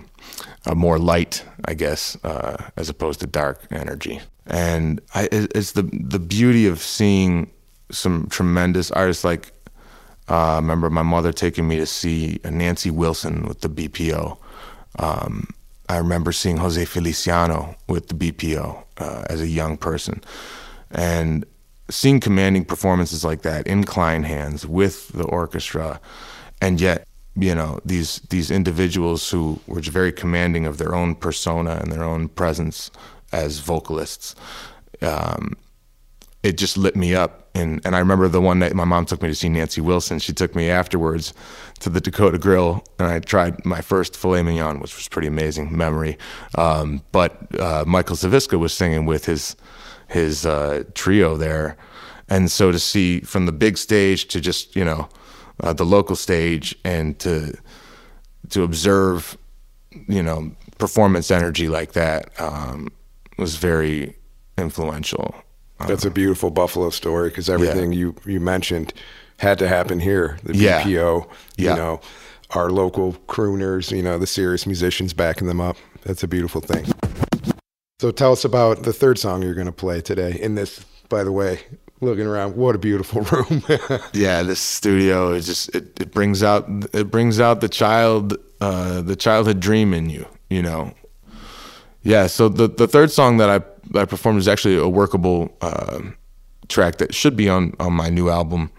a 0.66 0.74
more 0.74 0.98
light, 0.98 1.44
I 1.66 1.74
guess, 1.74 2.16
uh, 2.24 2.56
as 2.76 2.88
opposed 2.88 3.20
to 3.20 3.26
dark 3.26 3.60
energy. 3.70 4.20
And 4.46 5.00
I, 5.14 5.28
it's 5.32 5.72
the 5.72 5.82
the 5.82 6.18
beauty 6.18 6.66
of 6.66 6.80
seeing 6.80 7.50
some 7.90 8.28
tremendous 8.28 8.90
artists. 8.90 9.24
Like 9.24 9.52
uh, 10.28 10.54
I 10.54 10.56
remember 10.56 10.90
my 10.90 11.02
mother 11.02 11.32
taking 11.32 11.68
me 11.68 11.76
to 11.76 11.86
see 11.86 12.40
Nancy 12.44 12.90
Wilson 12.90 13.46
with 13.46 13.60
the 13.60 13.68
BPO. 13.68 14.38
Um, 14.98 15.48
I 15.88 15.98
remember 15.98 16.32
seeing 16.32 16.56
Jose 16.58 16.84
Feliciano 16.84 17.76
with 17.88 18.08
the 18.08 18.14
BPO 18.14 18.82
uh, 18.98 19.24
as 19.28 19.40
a 19.40 19.48
young 19.48 19.76
person, 19.76 20.22
and 20.90 21.44
seeing 21.90 22.20
commanding 22.20 22.64
performances 22.64 23.24
like 23.24 23.42
that 23.42 23.66
in 23.66 23.84
Kleinhans 23.84 24.64
with 24.64 25.08
the 25.08 25.24
orchestra, 25.24 26.00
and 26.60 26.80
yet 26.80 27.06
you 27.36 27.54
know 27.54 27.80
these 27.84 28.20
these 28.30 28.50
individuals 28.50 29.28
who 29.30 29.60
were 29.66 29.80
very 29.80 30.12
commanding 30.12 30.66
of 30.66 30.78
their 30.78 30.94
own 30.94 31.14
persona 31.14 31.78
and 31.82 31.92
their 31.92 32.04
own 32.04 32.28
presence 32.28 32.90
as 33.32 33.58
vocalists. 33.58 34.34
Um, 35.02 35.56
it 36.44 36.58
just 36.58 36.76
lit 36.76 36.94
me 36.94 37.14
up. 37.14 37.48
And 37.54 37.80
and 37.84 37.96
I 37.96 37.98
remember 37.98 38.28
the 38.28 38.40
one 38.40 38.58
night 38.58 38.74
my 38.74 38.84
mom 38.84 39.06
took 39.06 39.22
me 39.22 39.28
to 39.28 39.34
see 39.34 39.48
Nancy 39.48 39.80
Wilson. 39.80 40.18
She 40.18 40.32
took 40.32 40.54
me 40.54 40.68
afterwards 40.68 41.32
to 41.80 41.90
the 41.90 42.00
Dakota 42.00 42.38
Grill, 42.38 42.84
and 42.98 43.08
I 43.08 43.18
tried 43.20 43.64
my 43.64 43.80
first 43.80 44.16
filet 44.16 44.42
mignon, 44.42 44.80
which 44.80 44.94
was 44.94 45.08
pretty 45.08 45.28
amazing 45.28 45.76
memory. 45.76 46.18
Um, 46.56 47.02
but 47.12 47.58
uh, 47.58 47.84
Michael 47.86 48.16
Zaviska 48.16 48.58
was 48.58 48.72
singing 48.72 49.06
with 49.06 49.24
his 49.24 49.56
his 50.08 50.44
uh, 50.44 50.84
trio 50.94 51.36
there, 51.36 51.76
and 52.28 52.50
so 52.50 52.70
to 52.70 52.78
see 52.78 53.20
from 53.20 53.46
the 53.46 53.52
big 53.52 53.78
stage 53.78 54.26
to 54.28 54.40
just 54.40 54.76
you 54.76 54.84
know 54.84 55.08
uh, 55.60 55.72
the 55.72 55.86
local 55.86 56.16
stage 56.16 56.76
and 56.84 57.18
to 57.20 57.56
to 58.50 58.64
observe 58.64 59.38
you 60.08 60.22
know 60.22 60.52
performance 60.76 61.30
energy 61.30 61.68
like 61.68 61.92
that 61.92 62.38
um, 62.38 62.88
was 63.38 63.56
very 63.56 64.16
influential. 64.58 65.34
That's 65.80 66.04
a 66.04 66.10
beautiful 66.10 66.50
Buffalo 66.50 66.90
story 66.90 67.28
because 67.28 67.50
everything 67.50 67.92
you, 67.92 68.14
you 68.24 68.40
mentioned 68.40 68.92
had 69.38 69.58
to 69.58 69.68
happen 69.68 70.00
here. 70.00 70.38
The 70.44 70.56
Yeah. 70.56 70.82
BPO, 70.82 71.26
Yeah. 71.56 71.70
you 71.70 71.76
know, 71.76 72.00
our 72.50 72.70
local 72.70 73.14
crooners, 73.28 73.94
you 73.94 74.02
know, 74.02 74.18
the 74.18 74.26
serious 74.26 74.66
musicians 74.66 75.12
backing 75.12 75.46
them 75.48 75.60
up. 75.60 75.76
That's 76.04 76.22
a 76.22 76.28
beautiful 76.28 76.60
thing. 76.60 76.86
So 78.00 78.10
tell 78.10 78.32
us 78.32 78.44
about 78.44 78.82
the 78.84 78.92
third 78.92 79.18
song 79.18 79.42
you're 79.42 79.54
going 79.54 79.66
to 79.66 79.72
play 79.72 80.00
today. 80.00 80.38
In 80.40 80.54
this, 80.54 80.84
by 81.08 81.24
the 81.24 81.32
way, 81.32 81.60
looking 82.00 82.26
around, 82.26 82.56
what 82.56 82.74
a 82.74 82.78
beautiful 82.78 83.22
room. 83.32 83.62
yeah 84.12 84.42
this 84.42 84.60
studio 84.60 85.32
is 85.32 85.46
just 85.46 85.74
it, 85.74 85.98
it 86.00 86.12
brings 86.12 86.42
out 86.42 86.66
it 86.92 87.10
brings 87.10 87.40
out 87.40 87.60
the 87.60 87.68
child 87.68 88.36
uh 88.60 89.00
the 89.00 89.16
childhood 89.16 89.58
dream 89.60 89.94
in 89.94 90.10
you 90.10 90.26
you 90.50 90.60
know 90.60 90.92
yeah 92.04 92.26
so 92.28 92.48
the 92.48 92.68
the 92.68 92.86
third 92.86 93.10
song 93.10 93.38
that 93.38 93.50
i 93.50 93.98
i 93.98 94.04
performed 94.04 94.38
is 94.38 94.48
actually 94.48 94.76
a 94.76 94.88
workable 94.88 95.50
uh, 95.60 96.00
track 96.68 96.96
that 96.96 97.14
should 97.14 97.36
be 97.36 97.48
on 97.48 97.72
on 97.78 97.92
my 97.92 98.08
new 98.08 98.30
album. 98.30 98.70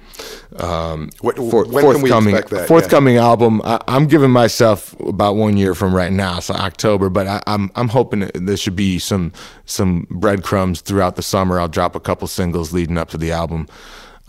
Um 0.57 1.09
What- 1.21 1.37
we 1.37 1.49
forthcoming 1.51 2.33
expect 2.35 2.49
that? 2.51 2.67
forthcoming 2.67 3.17
album. 3.17 3.61
I, 3.63 3.79
i'm 3.87 4.07
giving 4.07 4.31
myself 4.31 4.95
about 5.01 5.35
one 5.35 5.57
year 5.57 5.75
from 5.75 5.93
right 5.93 6.11
now 6.11 6.39
so 6.39 6.53
october 6.55 7.09
but 7.09 7.27
I, 7.27 7.43
i'm 7.47 7.69
i'm 7.75 7.89
hoping 7.89 8.19
there 8.33 8.57
should 8.57 8.75
be 8.75 8.97
some 8.99 9.31
some 9.65 10.07
breadcrumbs 10.09 10.81
throughout 10.81 11.15
the 11.15 11.21
summer. 11.21 11.59
I'll 11.59 11.67
drop 11.67 11.95
a 11.95 11.99
couple 11.99 12.27
singles 12.27 12.71
leading 12.73 12.97
up 12.97 13.09
to 13.09 13.17
the 13.17 13.31
album. 13.31 13.67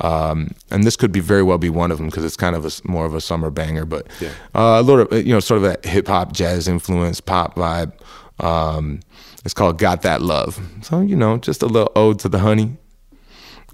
Um, 0.01 0.51
and 0.71 0.85
this 0.85 0.95
could 0.97 1.11
be 1.13 1.21
very 1.21 1.43
well 1.43 1.57
be 1.57 1.71
one 1.71 1.91
of 1.91 1.97
them 1.97 2.09
because 2.09 2.25
it's 2.27 2.37
kind 2.37 2.55
of 2.55 2.67
a 2.67 2.71
more 2.85 3.07
of 3.07 3.15
a 3.15 3.21
summer 3.21 3.51
banger, 3.51 3.87
but 3.87 4.07
uh, 4.55 4.77
a 4.81 4.83
little, 4.83 5.07
you 5.19 5.33
know, 5.33 5.41
sort 5.41 5.57
of 5.57 5.63
that 5.63 5.87
hip 5.87 6.07
hop, 6.09 6.33
jazz 6.35 6.69
influence, 6.69 7.19
pop 7.23 7.55
vibe. 7.57 7.93
Um, 8.39 9.01
it's 9.45 9.55
called 9.55 9.79
"Got 9.79 10.03
That 10.03 10.23
Love," 10.23 10.61
so 10.83 11.01
you 11.01 11.17
know, 11.17 11.39
just 11.39 11.63
a 11.63 11.67
little 11.67 11.93
ode 11.97 12.19
to 12.21 12.29
the 12.29 12.39
honey. 12.41 12.77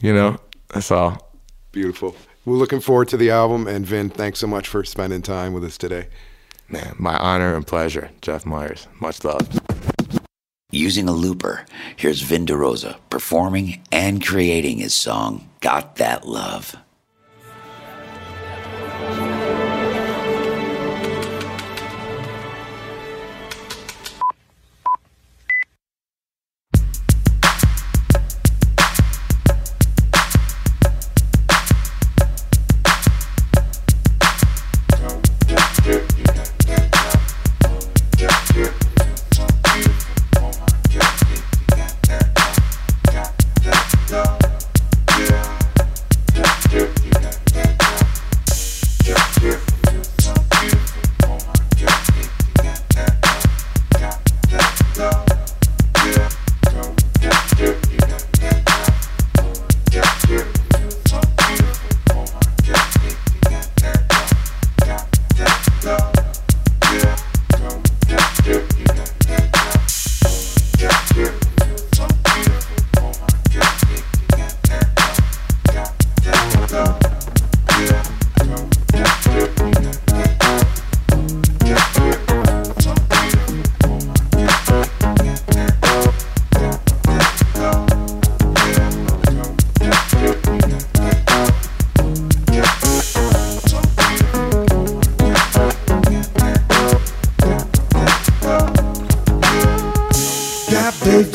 You 0.00 0.12
know, 0.12 0.38
that's 0.72 0.90
all. 0.90 1.32
beautiful. 1.72 2.14
We're 2.44 2.56
looking 2.56 2.80
forward 2.80 3.08
to 3.08 3.16
the 3.16 3.30
album. 3.30 3.68
And 3.68 3.86
Vin, 3.86 4.10
thanks 4.10 4.40
so 4.40 4.48
much 4.48 4.66
for 4.68 4.82
spending 4.84 5.22
time 5.22 5.52
with 5.52 5.62
us 5.64 5.78
today. 5.78 6.08
Man, 6.68 6.94
my 6.98 7.16
honor 7.18 7.54
and 7.54 7.64
pleasure, 7.66 8.10
Jeff 8.20 8.44
Miers. 8.44 8.88
Much 9.00 9.22
love. 9.24 9.48
Using 10.72 11.08
a 11.08 11.12
looper, 11.12 11.66
here's 11.96 12.22
Vin 12.22 12.46
DeRosa 12.46 12.96
performing 13.10 13.82
and 13.92 14.24
creating 14.24 14.78
his 14.78 14.94
song, 14.94 15.48
Got 15.60 15.96
That 15.96 16.26
Love. 16.26 16.74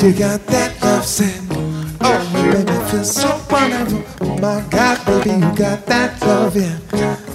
You 0.07 0.13
got 0.13 0.45
that 0.47 0.81
love 0.81 1.05
scent. 1.05 1.51
Oh, 1.99 2.31
you 2.33 2.43
make 2.53 2.65
me 2.65 2.89
feel 2.89 3.03
so 3.03 3.41
wonderful. 3.49 4.03
Oh 4.21 4.37
my 4.37 4.63
God, 4.69 5.05
baby, 5.05 5.31
you 5.31 5.53
got 5.53 5.85
that 5.85 6.21
love, 6.21 6.55
yeah. 6.55 6.79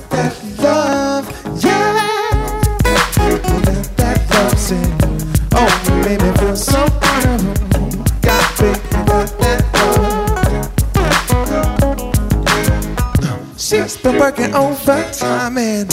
That 0.08 0.34
love, 0.58 1.28
yeah. 1.62 2.00
You 3.28 3.38
got 3.60 3.96
that 3.98 4.30
love 4.30 4.58
scent. 4.58 5.04
Oh, 5.52 5.68
you 5.84 5.94
make 6.02 6.22
me 6.22 6.32
feel 6.38 6.56
so 6.56 6.80
wonderful. 7.02 7.52
Oh, 7.74 7.90
you 7.92 8.04
got 8.22 9.28
that 9.38 9.60
love. 13.20 13.60
She's 13.60 13.96
been 13.98 14.18
working 14.18 14.54
overtime 14.54 15.58
and 15.58 15.92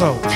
me 0.00 0.35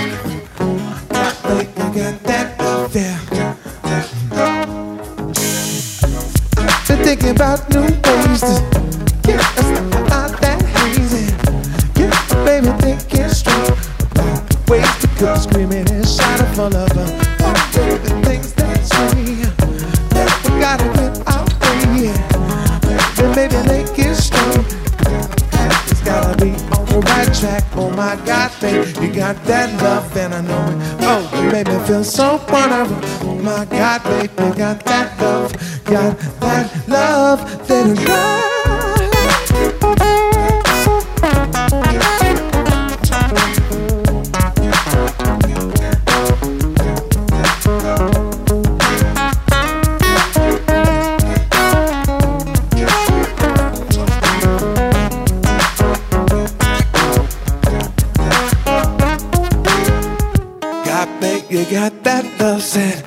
got 61.71 62.03
that 62.03 62.25
love 62.41 62.63
scent. 62.63 63.05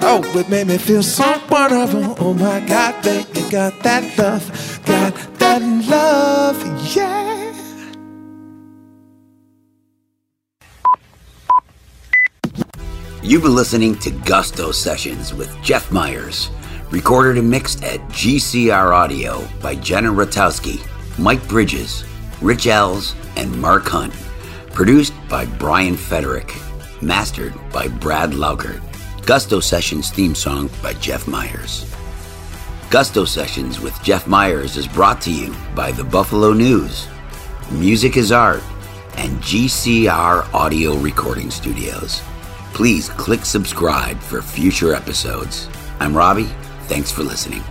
Oh, 0.00 0.22
it 0.38 0.48
made 0.48 0.68
me 0.68 0.78
feel 0.78 1.02
so 1.02 1.40
wonderful. 1.50 2.14
Oh 2.20 2.32
my 2.32 2.60
God, 2.60 3.04
you 3.04 3.50
got 3.50 3.82
that 3.82 4.16
love, 4.16 4.80
got 4.86 5.14
that 5.40 5.60
love, 5.88 6.96
yeah. 6.96 7.32
You've 13.20 13.42
been 13.42 13.54
listening 13.54 13.98
to 14.00 14.10
Gusto 14.10 14.70
Sessions 14.70 15.34
with 15.34 15.50
Jeff 15.62 15.90
Miers, 15.90 16.50
recorded 16.90 17.38
and 17.38 17.50
mixed 17.50 17.82
at 17.82 17.98
GCR 18.10 18.94
Audio 18.94 19.44
by 19.60 19.74
Jenna 19.74 20.10
Ratowski, 20.10 20.86
Mike 21.18 21.46
Bridges, 21.48 22.04
Rich 22.40 22.66
Ells, 22.68 23.16
and 23.36 23.60
Mark 23.60 23.88
Hunt. 23.88 24.14
Produced 24.72 25.14
by 25.28 25.46
Brian 25.46 25.96
Federick. 25.96 26.52
Mastered 27.00 27.54
by 27.72 27.88
Brad 27.88 28.30
Laugert. 28.30 28.82
Gusto 29.26 29.60
Sessions 29.60 30.10
theme 30.10 30.34
song 30.34 30.70
by 30.82 30.92
Jeff 30.94 31.26
Miers. 31.26 31.90
Gusto 32.90 33.24
Sessions 33.24 33.80
with 33.80 34.00
Jeff 34.02 34.26
Miers 34.26 34.76
is 34.76 34.86
brought 34.86 35.20
to 35.22 35.32
you 35.32 35.54
by 35.74 35.90
the 35.92 36.04
Buffalo 36.04 36.52
News, 36.52 37.08
Music 37.72 38.16
is 38.16 38.30
Art, 38.30 38.62
and 39.16 39.38
GCR 39.40 40.52
Audio 40.52 40.96
Recording 40.96 41.50
Studios. 41.50 42.20
Please 42.72 43.08
click 43.08 43.44
subscribe 43.44 44.18
for 44.20 44.42
future 44.42 44.94
episodes. 44.94 45.68
I'm 46.00 46.16
Robbie. 46.16 46.48
Thanks 46.82 47.10
for 47.10 47.22
listening. 47.22 47.62